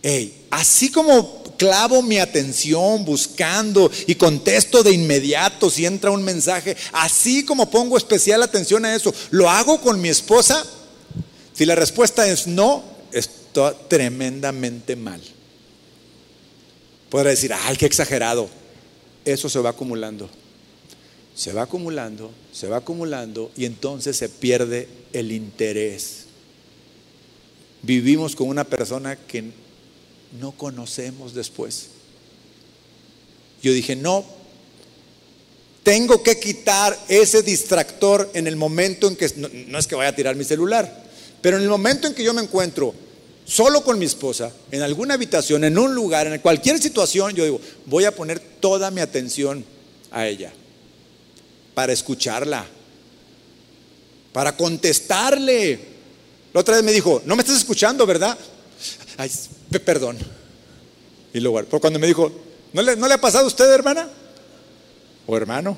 [0.00, 6.76] Ey, así como clavo mi atención buscando y contesto de inmediato si entra un mensaje,
[6.92, 10.64] así como pongo especial atención a eso, ¿lo hago con mi esposa?
[11.52, 12.84] Si la respuesta es no,
[13.88, 15.20] tremendamente mal.
[17.08, 18.48] Podrá decir, ay, qué exagerado.
[19.24, 20.30] Eso se va acumulando.
[21.34, 26.26] Se va acumulando, se va acumulando y entonces se pierde el interés.
[27.82, 29.44] Vivimos con una persona que
[30.38, 31.88] no conocemos después.
[33.62, 34.24] Yo dije, no,
[35.82, 40.16] tengo que quitar ese distractor en el momento en que, no, es que vaya a
[40.16, 41.04] tirar mi celular,
[41.40, 42.94] pero en el momento en que yo me encuentro
[43.50, 47.60] solo con mi esposa, en alguna habitación, en un lugar, en cualquier situación, yo digo,
[47.86, 49.64] voy a poner toda mi atención
[50.12, 50.52] a ella,
[51.74, 52.64] para escucharla,
[54.32, 55.80] para contestarle.
[56.52, 58.38] La otra vez me dijo, no me estás escuchando, ¿verdad?
[59.16, 59.28] Ay,
[59.84, 60.16] perdón.
[61.34, 62.30] Y luego, cuando me dijo,
[62.72, 64.08] ¿no le, ¿no le ha pasado a usted, hermana?
[65.26, 65.76] ¿O hermano?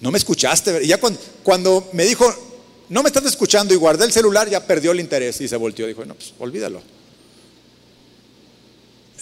[0.00, 0.82] No me escuchaste.
[0.82, 0.98] Y ya
[1.42, 2.24] cuando, me dijo,
[2.90, 5.86] no me estás escuchando y guardé el celular, ya perdió el interés y se volteó.
[5.86, 6.82] Dijo, no, pues olvídalo.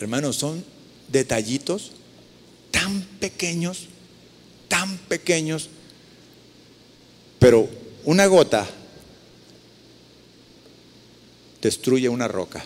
[0.01, 0.65] Hermanos, son
[1.07, 1.93] detallitos
[2.71, 3.89] tan pequeños,
[4.69, 5.69] tan pequeños,
[7.39, 7.69] pero
[8.05, 8.67] una gota
[11.61, 12.65] destruye una roca.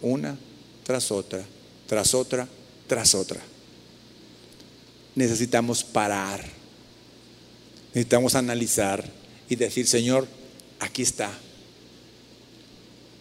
[0.00, 0.34] Una
[0.82, 1.44] tras otra,
[1.86, 2.48] tras otra,
[2.86, 3.40] tras otra.
[5.14, 6.42] Necesitamos parar.
[7.88, 10.26] Necesitamos analizar y decir, Señor,
[10.80, 11.30] aquí está.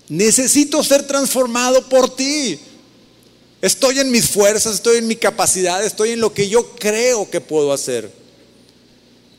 [0.10, 2.60] Necesito ser transformado por ti.
[3.62, 7.40] Estoy en mis fuerzas, estoy en mi capacidad, estoy en lo que yo creo que
[7.40, 8.12] puedo hacer.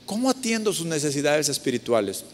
[0.07, 2.25] ¿Cómo atiendo sus necesidades espirituales?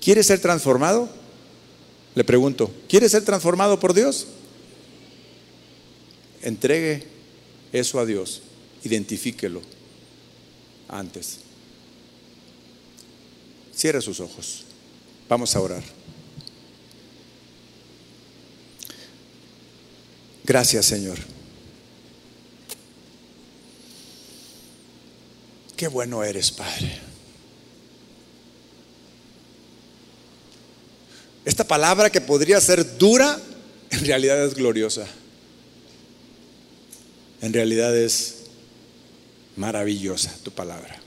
[0.00, 1.08] ¿Quiere ser transformado?
[2.14, 4.26] Le pregunto, ¿quiere ser transformado por Dios?
[6.42, 7.04] Entregue
[7.72, 8.42] eso a Dios,
[8.84, 9.73] identifíquelo
[10.88, 11.40] antes.
[13.74, 14.64] Cierre sus ojos.
[15.28, 15.82] Vamos a orar.
[20.44, 21.18] Gracias, Señor.
[25.76, 27.00] Qué bueno eres, Padre.
[31.44, 33.40] Esta palabra que podría ser dura,
[33.90, 35.06] en realidad es gloriosa.
[37.40, 38.43] En realidad es
[39.56, 41.00] maravillosa tu palabra.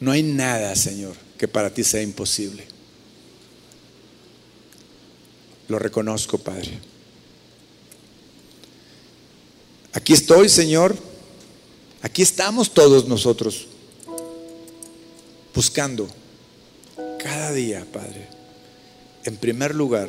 [0.00, 2.66] No hay nada, Señor, que para ti sea imposible.
[5.68, 6.78] Lo reconozco, Padre.
[9.92, 10.96] Aquí estoy, Señor.
[12.02, 13.66] Aquí estamos todos nosotros
[15.54, 16.06] buscando
[17.18, 18.28] cada día, Padre,
[19.24, 20.08] en primer lugar,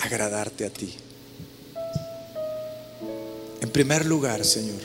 [0.00, 0.94] agradarte a ti.
[3.68, 4.80] En primer lugar, Señor,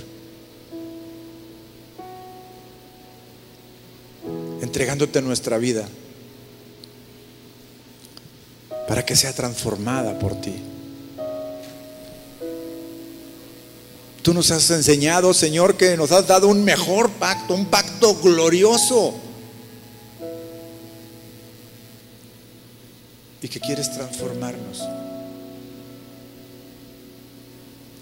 [4.62, 5.88] entregándote nuestra vida
[8.86, 10.56] para que sea transformada por ti.
[14.22, 19.14] Tú nos has enseñado, Señor, que nos has dado un mejor pacto, un pacto glorioso
[23.42, 24.84] y que quieres transformarnos.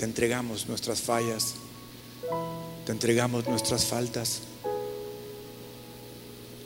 [0.02, 1.54] Te entregamos nuestras fallas,
[2.88, 4.40] te entregamos nuestras faltas,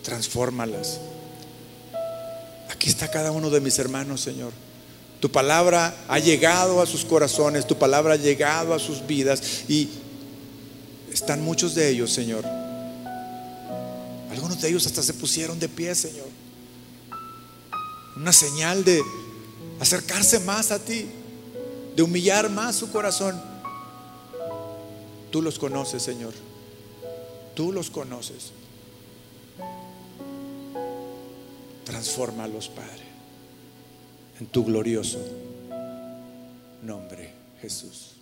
[0.03, 1.01] transfórmalas.
[2.69, 4.53] Aquí está cada uno de mis hermanos, Señor.
[5.19, 9.89] Tu palabra ha llegado a sus corazones, tu palabra ha llegado a sus vidas y
[11.11, 12.45] están muchos de ellos, Señor.
[14.31, 16.29] Algunos de ellos hasta se pusieron de pie, Señor
[18.15, 19.01] una señal de
[19.81, 21.05] acercarse más a ti,
[21.95, 23.41] de humillar más su corazón.
[25.31, 26.33] Tú los conoces, Señor.
[27.55, 28.51] Tú los conoces.
[31.85, 33.05] Transfórmalos, Padre,
[34.39, 35.19] en tu glorioso
[36.81, 37.31] nombre,
[37.61, 38.14] Jesús.